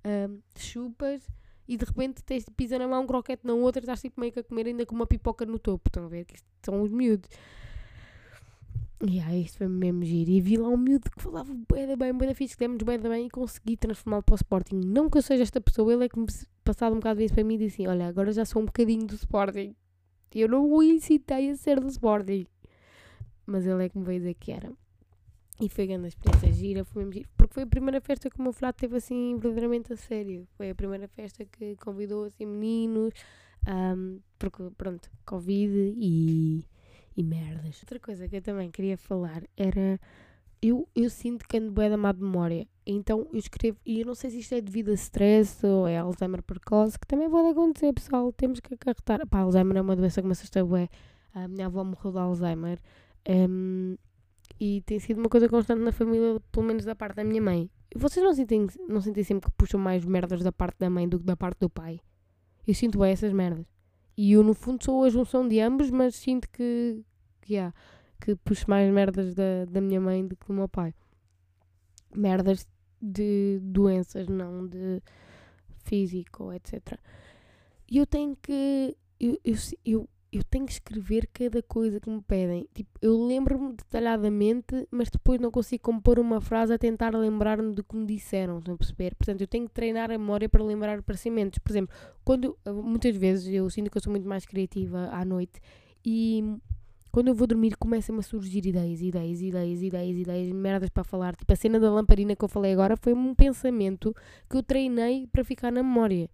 um, 0.04 0.40
chupas, 0.56 1.28
e 1.66 1.76
de 1.76 1.84
repente 1.84 2.22
tens 2.22 2.44
pisa 2.56 2.78
na 2.78 2.86
mão, 2.86 3.02
um 3.02 3.06
croquete 3.06 3.44
na 3.44 3.54
outra, 3.54 3.80
estás 3.80 4.00
tipo 4.00 4.20
meio 4.20 4.32
que 4.32 4.38
a 4.38 4.44
comer 4.44 4.66
ainda 4.66 4.86
com 4.86 4.94
uma 4.94 5.06
pipoca 5.06 5.44
no 5.44 5.58
topo, 5.58 5.88
estão 5.88 6.04
a 6.04 6.08
ver, 6.08 6.24
que 6.24 6.36
isto 6.36 6.46
são 6.62 6.82
os 6.82 6.90
miúdos. 6.90 7.28
E 9.02 9.20
aí 9.20 9.42
isto 9.42 9.58
foi 9.58 9.68
mesmo 9.68 10.04
giro. 10.04 10.30
E 10.30 10.40
vi 10.40 10.56
lá 10.56 10.68
um 10.68 10.76
miúdo 10.76 11.10
que 11.10 11.20
falava 11.20 11.52
bem 11.72 11.86
da 11.86 11.96
bem, 11.96 12.16
bem 12.16 12.28
da 12.28 12.34
fixe, 12.34 12.54
que 12.54 12.60
demos 12.60 12.82
bem 12.82 12.98
da 12.98 13.08
bem 13.08 13.26
e 13.26 13.30
consegui 13.30 13.76
transformá-lo 13.76 14.22
para 14.22 14.34
o 14.34 14.36
Sporting. 14.36 14.80
Não 14.84 15.10
que 15.10 15.18
eu 15.18 15.22
seja 15.22 15.42
esta 15.42 15.60
pessoa, 15.60 15.92
ele 15.92 16.04
é 16.04 16.08
que 16.08 16.18
me 16.18 16.26
passado 16.62 16.92
um 16.92 16.96
bocado 16.96 17.20
isso 17.20 17.34
para 17.34 17.44
mim 17.44 17.54
e 17.54 17.58
disse 17.58 17.82
assim, 17.82 17.86
olha, 17.86 18.06
agora 18.06 18.32
já 18.32 18.44
sou 18.44 18.62
um 18.62 18.66
bocadinho 18.66 19.06
do 19.06 19.14
Sporting. 19.14 19.74
E 20.34 20.40
eu 20.40 20.48
não 20.48 20.70
o 20.70 20.82
incitei 20.82 21.50
a 21.50 21.56
ser 21.56 21.80
do 21.80 21.88
Sporting. 21.88 22.46
Mas 23.46 23.66
ele 23.66 23.84
é 23.84 23.88
que 23.88 23.98
me 23.98 24.04
veio 24.04 24.20
dizer 24.20 24.34
que 24.34 24.52
era. 24.52 24.72
E 25.60 25.68
foi 25.68 25.86
grande 25.86 26.08
experiência 26.08 26.52
gira, 26.52 26.84
foi 26.84 27.02
mesmo 27.02 27.12
giro. 27.12 27.28
Porque 27.36 27.54
foi 27.54 27.62
a 27.62 27.66
primeira 27.66 28.00
festa 28.00 28.28
que 28.28 28.38
o 28.38 28.42
meu 28.42 28.52
flato 28.52 28.80
teve 28.80 28.96
assim 28.96 29.36
verdadeiramente 29.38 29.92
a 29.92 29.96
sério. 29.96 30.48
Foi 30.56 30.70
a 30.70 30.74
primeira 30.74 31.06
festa 31.06 31.44
que 31.44 31.76
convidou 31.76 32.24
assim 32.24 32.46
meninos, 32.46 33.12
um, 33.68 34.18
porque 34.38 34.62
pronto, 34.76 35.08
Covid 35.24 35.94
e, 35.96 36.64
e 37.16 37.22
merdas. 37.22 37.80
Outra 37.82 37.98
coisa 37.98 38.28
que 38.28 38.36
eu 38.36 38.42
também 38.42 38.70
queria 38.70 38.96
falar 38.96 39.42
era. 39.56 40.00
Eu, 40.62 40.88
eu 40.96 41.10
sinto 41.10 41.46
que 41.46 41.58
ando 41.58 41.70
bem 41.70 41.90
da 41.90 41.96
má 41.96 42.12
memória. 42.12 42.66
Então 42.86 43.28
eu 43.32 43.38
escrevo, 43.38 43.78
e 43.84 44.00
eu 44.00 44.06
não 44.06 44.14
sei 44.14 44.30
se 44.30 44.38
isto 44.38 44.54
é 44.54 44.60
devido 44.62 44.90
a 44.90 44.94
stress 44.94 45.64
ou 45.66 45.86
é 45.86 45.98
Alzheimer 45.98 46.42
precoce, 46.42 46.98
que 46.98 47.06
também 47.06 47.28
pode 47.28 47.48
acontecer, 47.48 47.92
pessoal. 47.92 48.32
Temos 48.32 48.60
que 48.60 48.72
acarretar. 48.72 49.26
Pá, 49.26 49.40
Alzheimer 49.40 49.76
é 49.76 49.80
uma 49.82 49.94
doença 49.94 50.22
que 50.22 50.26
me 50.26 50.32
assusta 50.32 50.64
bué. 50.64 50.88
A 51.34 51.48
minha 51.48 51.66
avó 51.66 51.84
morreu 51.84 52.12
de 52.12 52.18
Alzheimer. 52.18 52.80
Um, 53.28 53.96
e 54.58 54.82
tem 54.82 54.98
sido 54.98 55.18
uma 55.18 55.28
coisa 55.28 55.48
constante 55.48 55.82
na 55.82 55.92
família, 55.92 56.40
pelo 56.52 56.66
menos 56.66 56.84
da 56.84 56.94
parte 56.94 57.16
da 57.16 57.24
minha 57.24 57.42
mãe. 57.42 57.70
Vocês 57.94 58.24
não 58.24 58.32
sentem, 58.32 58.66
não 58.88 59.00
sentem 59.00 59.24
sempre 59.24 59.50
que 59.50 59.56
puxam 59.56 59.80
mais 59.80 60.04
merdas 60.04 60.42
da 60.42 60.52
parte 60.52 60.78
da 60.78 60.88
mãe 60.88 61.08
do 61.08 61.18
que 61.18 61.24
da 61.24 61.36
parte 61.36 61.58
do 61.60 61.68
pai? 61.68 62.00
Eu 62.66 62.74
sinto 62.74 62.98
bem 62.98 63.12
essas 63.12 63.32
merdas. 63.32 63.66
E 64.16 64.32
eu, 64.32 64.42
no 64.42 64.54
fundo, 64.54 64.84
sou 64.84 65.04
a 65.04 65.10
junção 65.10 65.46
de 65.46 65.60
ambos, 65.60 65.90
mas 65.90 66.14
sinto 66.14 66.48
que, 66.50 67.02
que, 67.40 67.54
yeah, 67.54 67.74
que 68.20 68.36
puxo 68.36 68.68
mais 68.68 68.92
merdas 68.92 69.34
da, 69.34 69.64
da 69.68 69.80
minha 69.80 70.00
mãe 70.00 70.26
do 70.26 70.36
que 70.36 70.46
do 70.46 70.52
meu 70.52 70.68
pai. 70.68 70.94
Merdas 72.14 72.66
de 73.00 73.58
doenças, 73.60 74.28
não 74.28 74.66
de 74.66 75.02
físico, 75.84 76.52
etc. 76.52 76.98
E 77.90 77.98
eu 77.98 78.06
tenho 78.06 78.36
que. 78.36 78.96
Eu, 79.18 79.38
eu, 79.44 79.54
eu, 79.84 80.08
eu 80.38 80.44
tenho 80.44 80.66
que 80.66 80.72
escrever 80.72 81.28
cada 81.32 81.62
coisa 81.62 82.00
que 82.00 82.10
me 82.10 82.20
pedem. 82.22 82.68
Tipo, 82.74 82.90
eu 83.00 83.24
lembro-me 83.26 83.72
detalhadamente, 83.74 84.86
mas 84.90 85.08
depois 85.10 85.40
não 85.40 85.50
consigo 85.50 85.82
compor 85.82 86.18
uma 86.18 86.40
frase 86.40 86.72
a 86.72 86.78
tentar 86.78 87.14
lembrar-me 87.14 87.72
do 87.72 87.84
que 87.84 87.96
me 87.96 88.06
disseram, 88.06 88.58
estão 88.58 88.74
a 88.74 88.76
perceber? 88.76 89.14
Portanto, 89.14 89.40
eu 89.40 89.46
tenho 89.46 89.66
que 89.66 89.74
treinar 89.74 90.10
a 90.10 90.18
memória 90.18 90.48
para 90.48 90.62
lembrar 90.62 91.02
parecimentos. 91.02 91.58
Por 91.58 91.70
exemplo, 91.72 91.94
quando 92.24 92.56
muitas 92.66 93.16
vezes 93.16 93.52
eu 93.52 93.68
sinto 93.70 93.90
que 93.90 93.96
eu 93.96 94.02
sou 94.02 94.10
muito 94.10 94.28
mais 94.28 94.44
criativa 94.44 95.08
à 95.12 95.24
noite 95.24 95.60
e 96.04 96.58
quando 97.12 97.28
eu 97.28 97.34
vou 97.34 97.46
dormir 97.46 97.76
começam-me 97.76 98.18
a 98.18 98.22
surgir 98.22 98.66
ideias, 98.66 99.00
ideias, 99.00 99.40
ideias, 99.40 99.82
ideias, 99.82 100.16
ideias, 100.16 100.52
merdas 100.52 100.90
para 100.90 101.04
falar. 101.04 101.36
Tipo, 101.36 101.52
a 101.52 101.56
cena 101.56 101.78
da 101.78 101.88
lamparina 101.88 102.34
que 102.34 102.44
eu 102.44 102.48
falei 102.48 102.72
agora 102.72 102.96
foi 102.96 103.12
um 103.14 103.34
pensamento 103.34 104.14
que 104.50 104.56
eu 104.56 104.62
treinei 104.64 105.28
para 105.28 105.44
ficar 105.44 105.70
na 105.70 105.82
memória. 105.82 106.28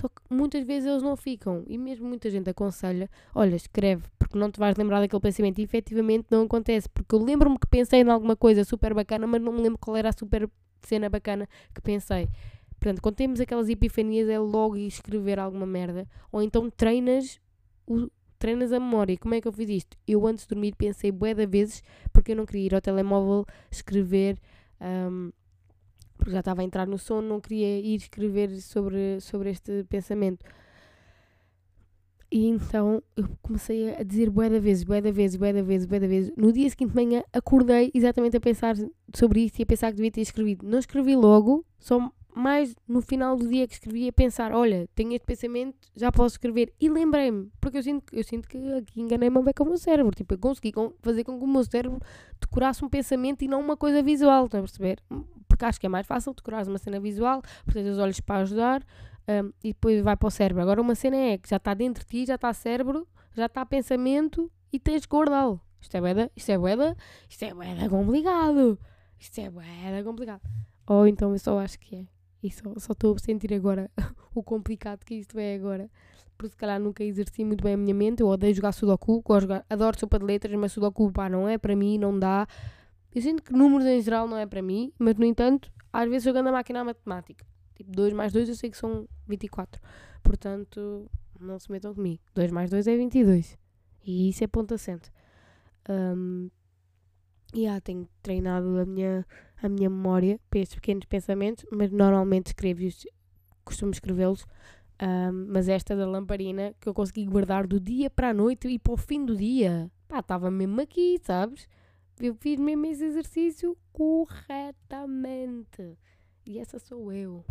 Só 0.00 0.08
que 0.08 0.22
muitas 0.30 0.64
vezes 0.64 0.88
eles 0.88 1.02
não 1.02 1.16
ficam. 1.16 1.64
E 1.66 1.76
mesmo 1.76 2.06
muita 2.06 2.30
gente 2.30 2.48
aconselha: 2.48 3.10
olha, 3.34 3.56
escreve, 3.56 4.04
porque 4.18 4.38
não 4.38 4.50
te 4.50 4.58
vais 4.58 4.76
lembrar 4.76 5.00
daquele 5.00 5.20
pensamento. 5.20 5.58
E 5.58 5.64
efetivamente 5.64 6.26
não 6.30 6.42
acontece, 6.42 6.88
porque 6.88 7.14
eu 7.14 7.22
lembro-me 7.22 7.58
que 7.58 7.66
pensei 7.66 8.00
em 8.00 8.08
alguma 8.08 8.36
coisa 8.36 8.64
super 8.64 8.94
bacana, 8.94 9.26
mas 9.26 9.40
não 9.42 9.52
me 9.52 9.60
lembro 9.60 9.78
qual 9.78 9.96
era 9.96 10.10
a 10.10 10.12
super 10.12 10.48
cena 10.82 11.08
bacana 11.08 11.48
que 11.74 11.80
pensei. 11.80 12.28
Portanto, 12.78 13.02
quando 13.02 13.16
temos 13.16 13.40
aquelas 13.40 13.68
epifanias, 13.68 14.28
é 14.28 14.38
logo 14.38 14.76
escrever 14.76 15.38
alguma 15.40 15.66
merda. 15.66 16.06
Ou 16.30 16.40
então 16.40 16.70
treinas, 16.70 17.40
o, 17.84 18.08
treinas 18.38 18.72
a 18.72 18.78
memória. 18.78 19.16
Como 19.18 19.34
é 19.34 19.40
que 19.40 19.48
eu 19.48 19.52
fiz 19.52 19.68
isto? 19.68 19.96
Eu 20.06 20.24
antes 20.26 20.44
de 20.44 20.50
dormir 20.50 20.74
pensei 20.76 21.10
bué 21.10 21.34
de 21.34 21.44
vezes, 21.44 21.82
porque 22.12 22.32
eu 22.32 22.36
não 22.36 22.46
queria 22.46 22.66
ir 22.66 22.74
ao 22.74 22.80
telemóvel 22.80 23.44
escrever. 23.68 24.38
Um, 24.80 25.32
porque 26.18 26.32
já 26.32 26.40
estava 26.40 26.60
a 26.60 26.64
entrar 26.64 26.86
no 26.86 26.98
sono, 26.98 27.26
não 27.26 27.40
queria 27.40 27.80
ir 27.80 27.96
escrever 27.96 28.60
sobre, 28.60 29.20
sobre 29.20 29.50
este 29.50 29.84
pensamento. 29.84 30.44
E 32.30 32.46
então 32.46 33.02
eu 33.16 33.26
comecei 33.40 33.94
a 33.94 34.02
dizer 34.02 34.28
bué 34.28 34.50
da 34.50 34.58
vezes, 34.58 34.84
bué 34.84 35.00
da 35.00 35.10
vezes, 35.10 35.36
bué 35.36 35.50
da 35.50 35.62
vezes, 35.62 35.86
bué 35.86 35.98
da 35.98 36.06
vezes. 36.06 36.32
No 36.36 36.52
dia 36.52 36.68
seguinte 36.68 36.90
de 36.90 36.96
manhã 36.96 37.22
acordei 37.32 37.90
exatamente 37.94 38.36
a 38.36 38.40
pensar 38.40 38.76
sobre 39.14 39.40
isto 39.40 39.58
e 39.58 39.62
a 39.62 39.66
pensar 39.66 39.90
que 39.90 39.96
devia 39.96 40.10
ter 40.10 40.20
escrevido. 40.20 40.66
Não 40.68 40.78
escrevi 40.78 41.16
logo, 41.16 41.64
só 41.78 42.12
mais 42.38 42.74
no 42.86 43.00
final 43.00 43.36
do 43.36 43.48
dia 43.48 43.66
que 43.66 43.74
escrevi 43.74 44.08
a 44.08 44.12
pensar, 44.12 44.52
olha, 44.52 44.88
tenho 44.94 45.12
este 45.12 45.26
pensamento, 45.26 45.76
já 45.96 46.12
posso 46.12 46.34
escrever. 46.34 46.72
E 46.80 46.88
lembrei-me, 46.88 47.50
porque 47.60 47.78
eu 47.78 47.82
sinto, 47.82 48.04
eu 48.12 48.24
sinto 48.24 48.48
que 48.48 48.56
aqui 48.74 49.00
enganei-me 49.00 49.42
bem 49.42 49.54
com 49.54 49.64
o 49.64 49.68
meu 49.68 49.78
cérebro. 49.78 50.14
Tipo, 50.14 50.34
eu 50.34 50.38
consegui 50.38 50.72
fazer 51.00 51.24
com 51.24 51.38
que 51.38 51.44
o 51.44 51.48
meu 51.48 51.64
cérebro 51.64 52.00
decorasse 52.40 52.84
um 52.84 52.88
pensamento 52.88 53.42
e 53.42 53.48
não 53.48 53.60
uma 53.60 53.76
coisa 53.76 54.02
visual, 54.02 54.44
estão 54.44 54.60
a 54.60 54.62
perceber? 54.62 55.02
porque 55.58 55.64
acho 55.64 55.80
que 55.80 55.86
é 55.86 55.88
mais 55.88 56.06
fácil 56.06 56.32
decorar 56.32 56.66
uma 56.68 56.78
cena 56.78 57.00
visual, 57.00 57.42
tens 57.72 57.88
os 57.88 57.98
olhos 57.98 58.20
para 58.20 58.42
ajudar 58.42 58.86
um, 59.28 59.52
e 59.62 59.72
depois 59.72 60.00
vai 60.02 60.16
para 60.16 60.28
o 60.28 60.30
cérebro. 60.30 60.62
Agora 60.62 60.80
uma 60.80 60.94
cena 60.94 61.16
é 61.16 61.36
que 61.36 61.50
já 61.50 61.56
está 61.56 61.74
dentro 61.74 62.04
de 62.04 62.08
ti, 62.08 62.26
já 62.26 62.36
está 62.36 62.52
cérebro, 62.52 63.08
já 63.34 63.46
está 63.46 63.66
pensamento 63.66 64.48
e 64.72 64.78
tens 64.78 65.04
que 65.04 65.14
guardá-lo. 65.14 65.60
Isto 65.80 65.96
é 65.96 66.00
bué 66.00 66.30
isto 66.36 66.50
é 66.50 66.58
bué 66.58 66.94
isto 67.28 67.44
é 67.44 67.54
bué 67.54 67.88
complicado. 67.88 68.78
Isto 69.18 69.40
é 69.40 69.50
bué 69.50 70.02
complicado. 70.04 70.42
Ou 70.86 71.08
então 71.08 71.32
eu 71.32 71.38
só 71.40 71.58
acho 71.58 71.78
que 71.80 71.96
é. 71.96 72.17
E 72.42 72.50
só, 72.50 72.72
estou 72.76 73.14
a 73.14 73.18
sentir 73.18 73.52
agora 73.52 73.90
o 74.34 74.42
complicado 74.42 75.04
que 75.04 75.14
isto 75.14 75.38
é 75.38 75.54
agora. 75.54 75.90
Porque 76.36 76.52
se 76.52 76.56
calhar 76.56 76.78
nunca 76.78 77.02
exerci 77.02 77.44
muito 77.44 77.64
bem 77.64 77.74
a 77.74 77.76
minha 77.76 77.94
mente. 77.94 78.20
Eu 78.22 78.28
odeio 78.28 78.54
jogar 78.54 78.72
Sudoku, 78.72 79.22
jogar, 79.40 79.64
adoro 79.68 79.98
sopa 79.98 80.18
de 80.18 80.24
letras, 80.24 80.54
mas 80.58 80.72
Sudoku 80.72 81.10
pá, 81.10 81.28
não 81.28 81.48
é 81.48 81.58
para 81.58 81.74
mim, 81.74 81.98
não 81.98 82.16
dá. 82.16 82.46
Eu 83.12 83.22
sinto 83.22 83.42
que 83.42 83.52
números 83.52 83.86
em 83.86 84.00
geral 84.00 84.28
não 84.28 84.36
é 84.36 84.46
para 84.46 84.62
mim, 84.62 84.92
mas 84.98 85.16
no 85.16 85.24
entanto, 85.24 85.72
às 85.92 86.08
vezes 86.08 86.24
jogando 86.24 86.48
a 86.48 86.52
máquina 86.52 86.80
à 86.80 86.84
matemática. 86.84 87.44
Tipo, 87.74 87.90
2 87.90 88.12
mais 88.12 88.32
2 88.32 88.48
eu 88.48 88.54
sei 88.54 88.70
que 88.70 88.76
são 88.76 89.08
24. 89.26 89.80
Portanto, 90.22 91.10
não 91.40 91.58
se 91.58 91.70
metam 91.70 91.94
comigo. 91.94 92.22
2 92.34 92.50
mais 92.50 92.70
2 92.70 92.86
é 92.86 92.96
22. 92.96 93.58
E 94.04 94.28
isso 94.28 94.44
é 94.44 94.46
ponto 94.46 94.74
assente. 94.74 95.10
Um, 95.88 96.50
e 97.54 97.66
ah, 97.66 97.80
tenho 97.80 98.06
treinado 98.22 98.78
a 98.78 98.84
minha, 98.84 99.26
a 99.62 99.68
minha 99.68 99.90
memória 99.90 100.40
para 100.48 100.60
estes 100.60 100.76
pequenos 100.76 101.04
pensamentos, 101.04 101.64
mas 101.70 101.90
normalmente 101.90 102.48
escrevo-os, 102.48 103.06
costumo 103.64 103.92
escrevê-los. 103.92 104.46
Um, 105.00 105.52
mas 105.52 105.68
esta 105.68 105.94
da 105.94 106.06
lamparina 106.06 106.74
que 106.80 106.88
eu 106.88 106.94
consegui 106.94 107.24
guardar 107.24 107.66
do 107.66 107.78
dia 107.78 108.10
para 108.10 108.30
a 108.30 108.34
noite 108.34 108.66
e 108.66 108.78
para 108.78 108.92
o 108.92 108.96
fim 108.96 109.24
do 109.24 109.36
dia, 109.36 109.90
pá, 110.08 110.18
estava 110.18 110.50
mesmo 110.50 110.80
aqui, 110.80 111.20
sabes? 111.22 111.68
eu 112.20 112.34
fiz 112.34 112.58
mesmo 112.58 112.86
esse 112.86 113.04
exercício 113.04 113.76
corretamente. 113.92 115.96
E 116.44 116.58
essa 116.58 116.78
sou 116.78 117.12
eu. 117.12 117.44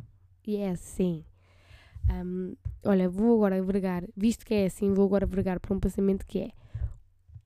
E 0.45 0.57
é 0.57 0.71
assim. 0.71 1.23
Um, 2.09 2.55
olha, 2.83 3.09
vou 3.09 3.35
agora 3.35 3.61
vergar, 3.61 4.03
visto 4.15 4.45
que 4.45 4.53
é 4.53 4.65
assim, 4.65 4.93
vou 4.93 5.05
agora 5.05 5.25
vergar 5.25 5.59
para 5.59 5.75
um 5.75 5.79
pensamento 5.79 6.25
que 6.25 6.39
é: 6.39 6.51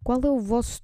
qual 0.03 0.19
é 0.23 0.29
o 0.29 0.39
vosso 0.39 0.83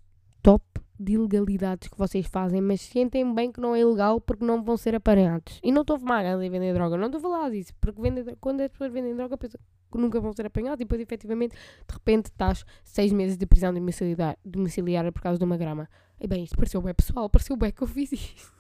de 1.00 1.14
ilegalidades 1.14 1.88
que 1.88 1.98
vocês 1.98 2.26
fazem, 2.28 2.62
mas 2.62 2.82
sentem 2.82 3.34
bem 3.34 3.52
que 3.52 3.60
não 3.60 3.76
é 3.76 3.80
ilegal 3.80 4.20
porque 4.20 4.44
não 4.44 4.64
vão 4.64 4.78
ser 4.78 4.96
apanhados? 4.96 5.60
E 5.64 5.72
não 5.72 5.82
estou 5.82 5.96
a 5.96 6.00
fumar 6.00 6.26
e 6.26 6.50
vender 6.50 6.74
droga, 6.74 6.98
não 6.98 7.06
estou 7.06 7.20
a 7.20 7.22
falar 7.22 7.50
disso, 7.52 7.74
porque 7.80 8.02
quando 8.40 8.62
as 8.62 8.72
pessoas 8.72 8.92
vendem 8.92 9.16
droga, 9.16 9.38
pensam 9.38 9.60
que 9.92 9.98
nunca 9.98 10.20
vão 10.20 10.34
ser 10.34 10.46
apanhados 10.46 10.82
e 10.82 10.86
depois, 10.86 11.02
efetivamente, 11.02 11.56
de 11.56 11.94
repente 11.94 12.26
estás 12.26 12.66
seis 12.84 13.12
meses 13.12 13.38
de 13.38 13.46
prisão 13.46 13.74
domiciliar, 13.74 14.38
domiciliária 14.44 15.12
por 15.12 15.22
causa 15.22 15.38
de 15.38 15.46
uma 15.46 15.58
grama. 15.58 15.90
E 16.20 16.28
bem, 16.28 16.44
isto 16.44 16.58
pareceu 16.58 16.82
bem 16.82 16.94
pessoal, 16.94 17.30
pareceu 17.30 17.56
bem 17.56 17.72
que 17.72 17.82
eu 17.82 17.88
fiz 17.88 18.12
isto. 18.12 18.54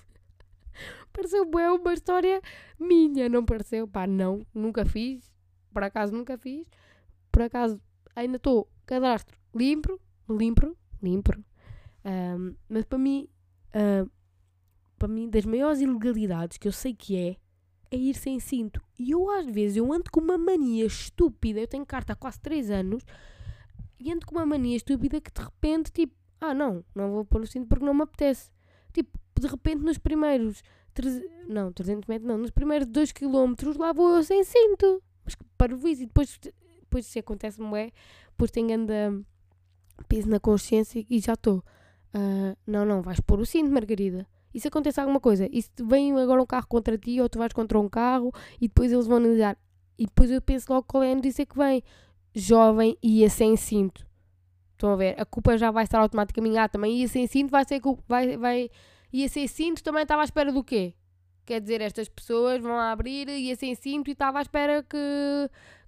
pareceu 1.12 1.43
bem 1.45 1.67
uma 1.69 1.93
história 1.93 2.41
minha, 2.80 3.28
não 3.28 3.43
pareceu? 3.43 3.88
Pá, 3.88 4.06
não, 4.06 4.45
nunca 4.54 4.86
fiz. 4.86 5.32
Por 5.73 5.84
acaso 5.84 6.13
nunca 6.13 6.38
fiz. 6.38 6.67
Por 7.32 7.41
acaso 7.41 7.82
ainda 8.15 8.38
estou 8.38 8.67
cadastro 8.86 9.38
limpo, 9.54 10.00
limpo, 10.30 10.76
limpo. 11.02 11.32
Um, 12.08 12.56
mas 12.70 12.86
para 12.86 12.98
mim, 12.98 13.28
uh, 13.76 14.10
para 14.98 15.10
mim, 15.10 15.30
das 15.30 15.46
maiores 15.46 15.82
ilegalidades 15.82 16.58
que 16.58 16.67
eu 16.67 16.72
sei 16.72 16.93
que 16.93 17.17
é, 17.17 17.36
é 17.91 17.98
ir 17.98 18.15
sem 18.15 18.39
cinto. 18.39 18.82
E 18.98 19.12
eu 19.12 19.30
às 19.30 19.46
vezes 19.46 19.76
eu 19.78 19.91
ando 19.91 20.10
com 20.10 20.22
uma 20.22 20.38
mania 20.38 20.86
estúpida, 20.86 21.60
eu 21.60 21.67
tenho 21.67 21.86
carta 21.86 22.13
há 22.13 22.15
quase 22.15 22.39
3 22.39 22.72
anos, 22.72 23.04
e 24.00 24.12
ando 24.12 24.26
com 24.26 24.36
uma 24.36 24.46
mania 24.46 24.78
estúpida 24.78 25.20
que 25.20 25.32
de 25.32 25.41
repente, 25.41 25.91
tipo, 25.91 26.15
ah, 26.39 26.54
não, 26.54 26.86
não 26.96 27.12
vou 27.12 27.26
pôr 27.26 27.41
o 27.41 27.48
cinto 27.48 27.67
porque 27.67 27.84
não 27.84 27.93
me 27.93 28.04
apetece. 28.04 28.52
Tipo, 28.93 29.20
de 29.39 29.48
repente 29.48 29.84
nos 29.84 29.98
primeiros. 29.98 30.63
Tre... 30.93 31.10
Não, 31.48 31.72
300 31.74 32.08
metros 32.08 32.28
não. 32.28 32.38
Nos 32.38 32.52
primeiros 32.52 32.88
2 32.88 33.12
km 33.12 33.54
lá 33.78 33.91
vou 33.91 34.17
eu 34.17 34.24
sem 34.24 34.43
cinto. 34.43 35.02
Mas 35.26 35.36
que 35.36 35.43
parvoíce. 35.58 36.04
E 36.04 36.06
depois, 36.06 36.39
depois 36.80 37.06
se 37.06 37.20
acontece-me 37.20 37.78
é. 37.78 37.91
Depois 38.30 38.52
tenho 38.52 38.74
anda 38.74 39.20
peso 40.08 40.30
na 40.30 40.39
consciência 40.39 41.04
e 41.10 41.20
já 41.20 41.34
estou. 41.34 41.63
Uh, 42.13 42.58
não, 42.65 42.86
não, 42.86 43.02
vais 43.02 43.20
pôr 43.20 43.39
o 43.39 43.46
cinto, 43.46 43.72
Margarida. 43.72 44.28
E 44.54 44.60
se 44.60 44.67
acontece 44.67 45.00
alguma 45.00 45.20
coisa? 45.20 45.48
E 45.52 45.62
se 45.62 45.70
vem 45.84 46.17
agora 46.17 46.41
um 46.41 46.46
carro 46.46 46.67
contra 46.67 46.98
ti 46.98 47.20
ou 47.22 47.30
tu 47.30 47.38
vais 47.38 47.54
contra 47.54 47.80
um 47.80 47.89
carro 47.89 48.32
e 48.60 48.67
depois 48.67 48.91
eles 48.91 49.06
vão 49.06 49.17
analisar. 49.17 49.58
E 49.98 50.06
depois 50.06 50.32
eu 50.32 50.41
penso 50.41 50.72
logo 50.72 50.84
qual 50.88 51.04
é 51.04 51.12
a 51.12 51.15
notícia 51.15 51.46
que 51.46 51.58
vem. 51.58 51.84
Jovem 52.34 52.98
ia 53.02 53.30
sem 53.30 53.56
cinto. 53.56 54.06
Estão 54.74 54.91
a 54.93 54.96
ver? 54.96 55.20
A 55.20 55.26
culpa 55.26 55.58
já 55.58 55.72
vai 55.72 55.84
estar 55.84 56.00
automaticamente. 56.00 56.58
Ah, 56.58 56.70
também 56.70 56.98
ia 56.98 57.08
sem 57.08 57.26
cinto, 57.28 57.50
vai 57.50 57.65
ser 57.65 57.80
culpa. 57.80 58.04
Vai, 58.08 58.38
vai, 58.38 58.70
ia 59.12 59.28
sem 59.28 59.48
cinto, 59.48 59.84
também 59.84 60.04
estava 60.04 60.22
à 60.22 60.26
espera 60.26 60.52
do 60.52 60.63
quê? 60.63 60.93
Quer 61.46 61.62
dizer, 61.62 61.82
estas 61.82 62.10
pessoas 62.10 62.62
vão 62.62 62.78
abrir, 62.78 63.28
ia 63.30 63.56
sem 63.56 63.74
cinto 63.74 64.10
e 64.10 64.12
estava 64.12 64.39
à 64.39 64.41
espera 64.41 64.84
que, 64.84 64.98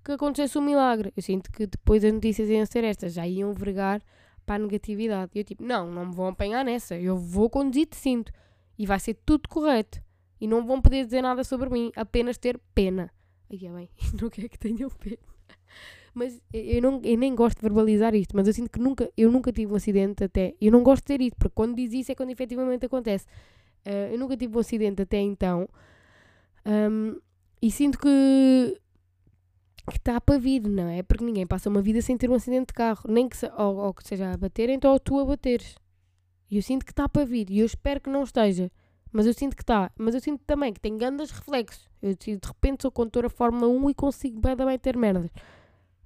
que 0.04 0.12
acontecesse 0.14 0.58
um 0.58 0.62
milagre. 0.62 1.14
Eu 1.16 1.22
sinto 1.22 1.52
que 1.52 1.68
depois 1.68 2.04
as 2.04 2.14
notícias 2.14 2.50
iam 2.50 2.66
ser 2.66 2.84
estas, 2.84 3.14
já 3.14 3.28
iam 3.28 3.54
vergar 3.54 4.02
para 4.50 4.56
a 4.56 4.66
negatividade. 4.66 5.30
E 5.36 5.38
eu 5.38 5.44
tipo, 5.44 5.64
não, 5.64 5.92
não 5.92 6.08
me 6.08 6.16
vão 6.16 6.26
apanhar 6.26 6.66
nessa. 6.66 6.98
Eu 6.98 7.16
vou 7.16 7.52
conduzir 7.52 7.88
de 7.88 7.96
cinto. 7.96 8.32
E 8.80 8.88
vai 8.88 9.00
ser 9.00 9.14
tudo 9.24 9.48
correto. 9.48 10.02
E 10.42 10.48
não 10.48 10.66
vão 10.66 10.82
poder 10.82 11.06
dizer 11.06 11.22
nada 11.22 11.44
sobre 11.44 11.70
mim, 11.70 11.92
apenas 11.96 12.36
ter 12.40 12.60
pena. 12.74 13.12
Aí 13.52 13.64
é 13.64 13.70
bem, 13.72 13.90
não 14.20 14.28
quer 14.28 14.50
que 14.50 14.58
tenham 14.58 14.90
pena. 14.90 15.20
Mas 16.16 16.42
eu, 16.52 16.82
não, 16.82 17.00
eu 17.04 17.16
nem 17.16 17.36
gosto 17.36 17.58
de 17.58 17.62
verbalizar 17.62 18.16
isto, 18.16 18.36
mas 18.36 18.48
eu 18.48 18.54
sinto 18.54 18.72
que 18.72 18.80
nunca, 18.80 19.08
eu 19.16 19.32
nunca 19.32 19.52
tive 19.52 19.72
um 19.72 19.76
acidente 19.76 20.24
até. 20.24 20.56
Eu 20.60 20.72
não 20.72 20.82
gosto 20.82 21.04
de 21.04 21.08
ter 21.08 21.22
isto, 21.22 21.36
porque 21.38 21.54
quando 21.54 21.76
diz 21.76 21.94
isso 21.94 22.12
é 22.12 22.16
quando 22.16 22.32
efetivamente 22.32 22.88
acontece. 22.88 23.28
Uh, 23.86 24.14
eu 24.14 24.18
nunca 24.18 24.36
tive 24.36 24.58
um 24.58 24.60
acidente 24.60 25.04
até 25.04 25.20
então. 25.20 25.70
Um, 26.66 27.20
e 27.62 27.70
sinto 27.70 28.00
que 28.00 28.82
que 29.90 29.98
está 29.98 30.22
para 30.22 30.38
vir, 30.38 30.62
não 30.62 30.88
é? 30.88 31.04
Porque 31.04 31.24
ninguém 31.24 31.46
passa 31.46 31.70
uma 31.70 31.82
vida 31.82 32.02
sem 32.02 32.18
ter 32.18 32.30
um 32.30 32.36
acidente 32.36 32.68
de 32.68 32.74
carro, 32.74 33.04
nem 33.08 33.28
que, 33.28 33.38
se, 33.38 33.46
ou, 33.58 33.78
ou 33.78 33.94
que 33.94 34.08
seja 34.08 34.32
a 34.32 34.38
bater, 34.38 34.70
então 34.70 34.92
ou 34.92 35.00
tu 35.00 35.20
a 35.20 35.26
bateres. 35.26 35.76
E 36.50 36.58
eu 36.58 36.64
sinto 36.64 36.86
que 36.86 36.92
está 36.92 37.08
para 37.08 37.26
vir, 37.26 37.50
e 37.50 37.60
eu 37.60 37.66
espero 37.66 38.00
que 38.00 38.10
não 38.10 38.24
esteja. 38.24 38.72
Mas 39.12 39.26
eu 39.26 39.34
sinto 39.34 39.56
que 39.56 39.64
está. 39.64 39.92
Mas 39.98 40.14
eu 40.14 40.22
sinto 40.22 40.44
também 40.46 40.72
que 40.72 40.80
tem 40.80 40.98
grandes 40.98 41.32
reflexos. 41.32 41.90
Eu 42.02 42.16
de 42.16 42.40
repente 42.44 42.84
sou 42.84 42.92
condutora 42.92 43.30
Fórmula 43.30 43.68
1 43.68 43.90
e 43.90 43.94
consigo 43.94 44.40
bem 44.40 44.56
também 44.56 44.78
ter 44.78 44.96
merdas. 44.96 45.32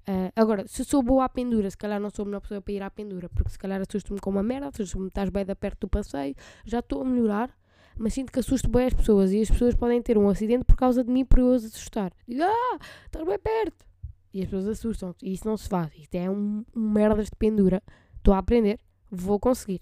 Uh, 0.06 0.28
agora, 0.36 0.66
se 0.66 0.84
sou 0.84 1.02
boa 1.02 1.24
à 1.24 1.28
pendura, 1.28 1.70
se 1.70 1.76
calhar 1.78 1.98
não 1.98 2.10
sou 2.10 2.24
a 2.24 2.26
melhor 2.26 2.40
pessoa 2.40 2.60
para 2.60 2.72
ir 2.74 2.82
à 2.82 2.90
pendura, 2.90 3.28
porque 3.30 3.50
se 3.50 3.58
calhar 3.58 3.80
assusto-me 3.80 4.20
com 4.20 4.28
uma 4.28 4.42
merda, 4.42 4.68
assusto-me 4.68 5.08
estás 5.08 5.30
bem 5.30 5.46
da 5.46 5.56
perto 5.56 5.80
do 5.80 5.88
passeio, 5.88 6.34
já 6.62 6.80
estou 6.80 7.00
a 7.00 7.04
melhorar, 7.06 7.50
mas 7.96 8.14
sinto 8.14 8.32
que 8.32 8.40
assusto 8.40 8.68
bem 8.68 8.86
as 8.86 8.94
pessoas 8.94 9.32
e 9.32 9.40
as 9.40 9.50
pessoas 9.50 9.74
podem 9.74 10.02
ter 10.02 10.18
um 10.18 10.28
acidente 10.28 10.64
por 10.64 10.76
causa 10.76 11.04
de 11.04 11.10
mim 11.10 11.24
por 11.24 11.38
eu 11.38 11.52
as 11.52 11.64
assustar. 11.64 12.12
Digo, 12.26 12.42
ah, 12.42 12.78
estás 13.06 13.26
bem 13.26 13.38
perto. 13.38 13.86
E 14.32 14.42
as 14.42 14.46
pessoas 14.46 14.68
assustam 14.68 15.14
e 15.22 15.32
isso 15.32 15.46
não 15.46 15.56
se 15.56 15.68
faz. 15.68 15.92
Isto 15.96 16.14
é 16.16 16.28
um, 16.28 16.64
um 16.74 16.90
merdas 16.90 17.26
de 17.26 17.36
pendura. 17.38 17.82
Estou 18.16 18.34
a 18.34 18.38
aprender, 18.38 18.80
vou 19.10 19.38
conseguir. 19.38 19.80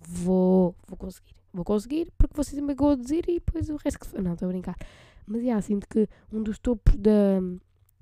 Vou, 0.00 0.74
vou 0.86 0.96
conseguir. 0.96 1.34
Vou 1.52 1.64
conseguir 1.64 2.10
porque 2.18 2.34
você 2.34 2.60
me 2.60 2.72
a 2.72 2.94
dizer 2.96 3.28
e 3.28 3.34
depois 3.34 3.68
o 3.68 3.76
resto 3.76 4.00
que. 4.00 4.20
Não, 4.20 4.32
estou 4.32 4.48
a 4.48 4.52
brincar. 4.52 4.76
Mas 5.26 5.44
já, 5.44 5.60
sinto 5.60 5.86
que 5.88 6.08
um 6.32 6.42
dos 6.42 6.58
topos 6.58 6.96
da, 6.96 7.40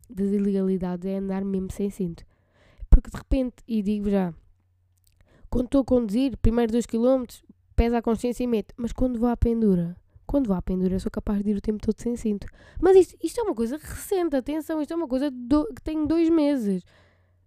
das 0.09 0.31
ilegalidades 0.31 1.07
é 1.07 1.19
andar 1.19 1.45
mesmo 1.45 1.71
sem 1.71 1.91
cinto. 1.91 2.25
Porque 2.89 3.11
de 3.11 3.17
repente, 3.17 3.57
e 3.67 3.83
digo 3.83 4.09
já, 4.11 4.33
quando 5.51 5.67
estou 5.67 5.83
a 5.83 5.85
conduzir, 5.85 6.37
primeiros 6.39 6.73
2 6.73 6.87
km, 6.87 7.25
pesa 7.83 7.99
a 7.99 8.03
consciência 8.03 8.45
e 8.45 8.47
mete. 8.47 8.73
Mas 8.77 8.93
quando 8.93 9.19
vou 9.19 9.29
à 9.29 9.37
pendura, 9.37 9.97
quando 10.25 10.47
vou 10.47 10.57
à 10.57 10.63
pendura, 10.63 11.01
sou 11.01 11.11
capaz 11.11 11.43
de 11.43 11.51
ir 11.51 11.57
o 11.57 11.61
tempo 11.61 11.85
todo 11.85 12.01
sem 12.01 12.15
cinto. 12.15 12.47
Mas 12.81 12.97
isto, 12.97 13.17
isto 13.21 13.41
é 13.41 13.43
uma 13.43 13.55
coisa 13.55 13.77
recente, 13.77 14.37
atenção, 14.37 14.81
isto 14.81 14.93
é 14.93 14.97
uma 14.97 15.09
coisa 15.09 15.29
do, 15.33 15.67
que 15.75 15.83
tem 15.83 16.07
dois 16.07 16.31
meses. 16.31 16.85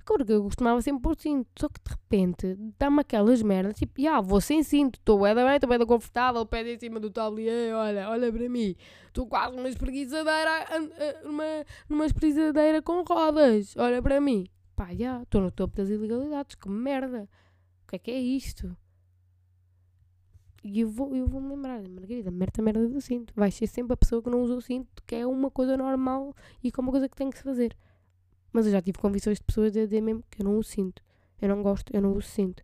Porque 0.06 0.34
eu 0.34 0.44
costumava 0.44 0.82
sempre 0.82 1.02
pôr 1.02 1.18
cinto, 1.18 1.48
só 1.58 1.70
que 1.70 1.80
de 1.82 1.90
repente 1.90 2.56
dá-me 2.78 3.00
aquelas 3.00 3.42
merdas, 3.42 3.76
tipo, 3.76 4.00
já, 4.00 4.22
vou 4.22 4.40
sem 4.40 4.62
cinto, 4.62 5.00
estou 5.00 5.22
bem, 5.22 5.34
estou 5.56 5.70
bem 5.70 5.80
confortável, 5.88 6.46
pé 6.46 6.62
em 6.74 6.78
cima 6.78 7.00
do 7.00 7.10
tablier, 7.10 7.74
olha, 7.74 8.10
olha 8.10 8.32
para 8.32 8.48
mim, 8.48 8.76
estou 9.08 9.26
quase 9.26 9.56
numa 9.56 9.68
espreguiçadeira, 9.68 10.68
numa, 11.24 11.44
numa 11.90 12.06
espreguiçadeira 12.06 12.84
com 12.84 13.04
rodas, 13.04 13.74
olha 13.78 14.00
para 14.00 14.22
mim. 14.22 14.46
Pá, 14.76 14.94
já, 14.94 15.24
estou 15.24 15.42
no 15.42 15.50
topo 15.50 15.78
das 15.78 15.90
ilegalidades, 15.90 16.56
que 16.56 16.70
merda. 16.70 17.28
O 17.84 17.88
que 17.88 17.96
é 17.96 18.00
que 18.00 18.12
é 18.12 18.20
isto? 18.20 18.78
E 20.68 20.80
eu 20.80 20.90
vou, 20.90 21.16
eu 21.16 21.28
vou 21.28 21.40
me 21.40 21.50
lembrar, 21.50 21.88
Margarida, 21.88 22.32
merda, 22.32 22.60
merda 22.60 22.90
do 22.90 23.00
cinto. 23.00 23.32
Vais 23.36 23.54
ser 23.54 23.68
sempre 23.68 23.94
a 23.94 23.98
pessoa 23.98 24.20
que 24.20 24.32
não 24.32 24.42
usa 24.42 24.56
o 24.56 24.62
cinto, 24.62 25.04
que 25.06 25.14
é 25.14 25.28
uma 25.28 25.52
coisa 25.52 25.78
normal 25.78 26.34
e 26.64 26.72
que 26.72 26.80
é 26.80 26.82
uma 26.82 26.92
coisa 26.92 27.08
que 27.08 27.16
tem 27.16 27.30
que 27.30 27.38
se 27.38 27.44
fazer. 27.44 27.78
Mas 28.52 28.66
eu 28.66 28.72
já 28.72 28.82
tive 28.82 28.98
convicções 28.98 29.38
de 29.38 29.44
pessoas 29.44 29.78
a 29.78 29.82
dizer 29.82 30.02
mesmo 30.02 30.24
que 30.28 30.42
eu 30.42 30.46
não 30.46 30.58
o 30.58 30.64
sinto. 30.64 31.04
Eu 31.40 31.50
não 31.50 31.62
gosto, 31.62 31.96
eu 31.96 32.02
não 32.02 32.18
o 32.18 32.22
sinto. 32.22 32.64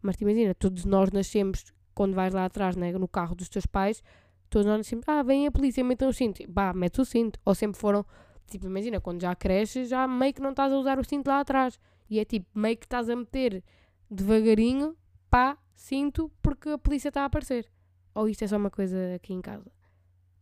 Mas 0.00 0.16
te 0.16 0.22
imagina, 0.22 0.54
todos 0.54 0.86
nós 0.86 1.10
nascemos, 1.10 1.74
quando 1.94 2.14
vais 2.14 2.32
lá 2.32 2.46
atrás, 2.46 2.76
né, 2.76 2.90
no 2.92 3.06
carro 3.06 3.34
dos 3.34 3.50
teus 3.50 3.66
pais, 3.66 4.02
todos 4.48 4.64
nós 4.64 4.78
nascemos, 4.78 5.04
ah, 5.06 5.22
vem 5.22 5.46
a 5.46 5.52
polícia, 5.52 5.84
metam 5.84 6.08
o 6.08 6.14
cinto. 6.14 6.42
Bah, 6.48 6.72
metes 6.72 6.98
o 6.98 7.04
cinto. 7.04 7.38
Ou 7.44 7.54
sempre 7.54 7.78
foram, 7.78 8.06
tipo, 8.46 8.64
imagina, 8.64 9.02
quando 9.02 9.20
já 9.20 9.34
cresces, 9.34 9.90
já 9.90 10.08
meio 10.08 10.32
que 10.32 10.40
não 10.40 10.52
estás 10.52 10.72
a 10.72 10.78
usar 10.78 10.98
o 10.98 11.04
cinto 11.04 11.28
lá 11.28 11.40
atrás. 11.40 11.78
E 12.08 12.18
é 12.18 12.24
tipo, 12.24 12.46
meio 12.58 12.78
que 12.78 12.86
estás 12.86 13.10
a 13.10 13.14
meter 13.14 13.62
devagarinho, 14.10 14.96
pá, 15.28 15.58
cinto, 15.74 16.30
porque 16.40 16.70
a 16.70 16.78
polícia 16.78 17.08
está 17.08 17.22
a 17.22 17.26
aparecer. 17.26 17.70
Ou 18.14 18.28
isto 18.28 18.44
é 18.44 18.46
só 18.46 18.56
uma 18.56 18.70
coisa 18.70 19.14
aqui 19.14 19.32
em 19.32 19.40
casa. 19.40 19.70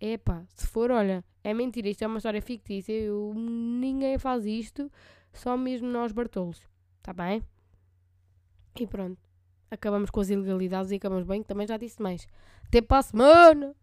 Epá, 0.00 0.44
se 0.54 0.66
for, 0.66 0.90
olha, 0.90 1.24
é 1.44 1.52
mentira, 1.52 1.88
isto 1.88 2.02
é 2.02 2.06
uma 2.06 2.16
história 2.16 2.40
fictícia, 2.40 2.92
eu, 2.92 3.32
ninguém 3.34 4.18
faz 4.18 4.46
isto, 4.46 4.90
só 5.32 5.56
mesmo 5.56 5.88
nós 5.88 6.10
Bartolos, 6.10 6.66
tá 7.02 7.12
bem? 7.12 7.42
E 8.78 8.86
pronto, 8.86 9.18
acabamos 9.70 10.10
com 10.10 10.20
as 10.20 10.30
ilegalidades 10.30 10.90
e 10.90 10.96
acabamos 10.96 11.26
bem, 11.26 11.42
que 11.42 11.48
também 11.48 11.66
já 11.66 11.76
disse 11.76 12.00
mais. 12.00 12.26
Até 12.64 12.80
para 12.80 12.98
a 12.98 13.02
semana! 13.02 13.76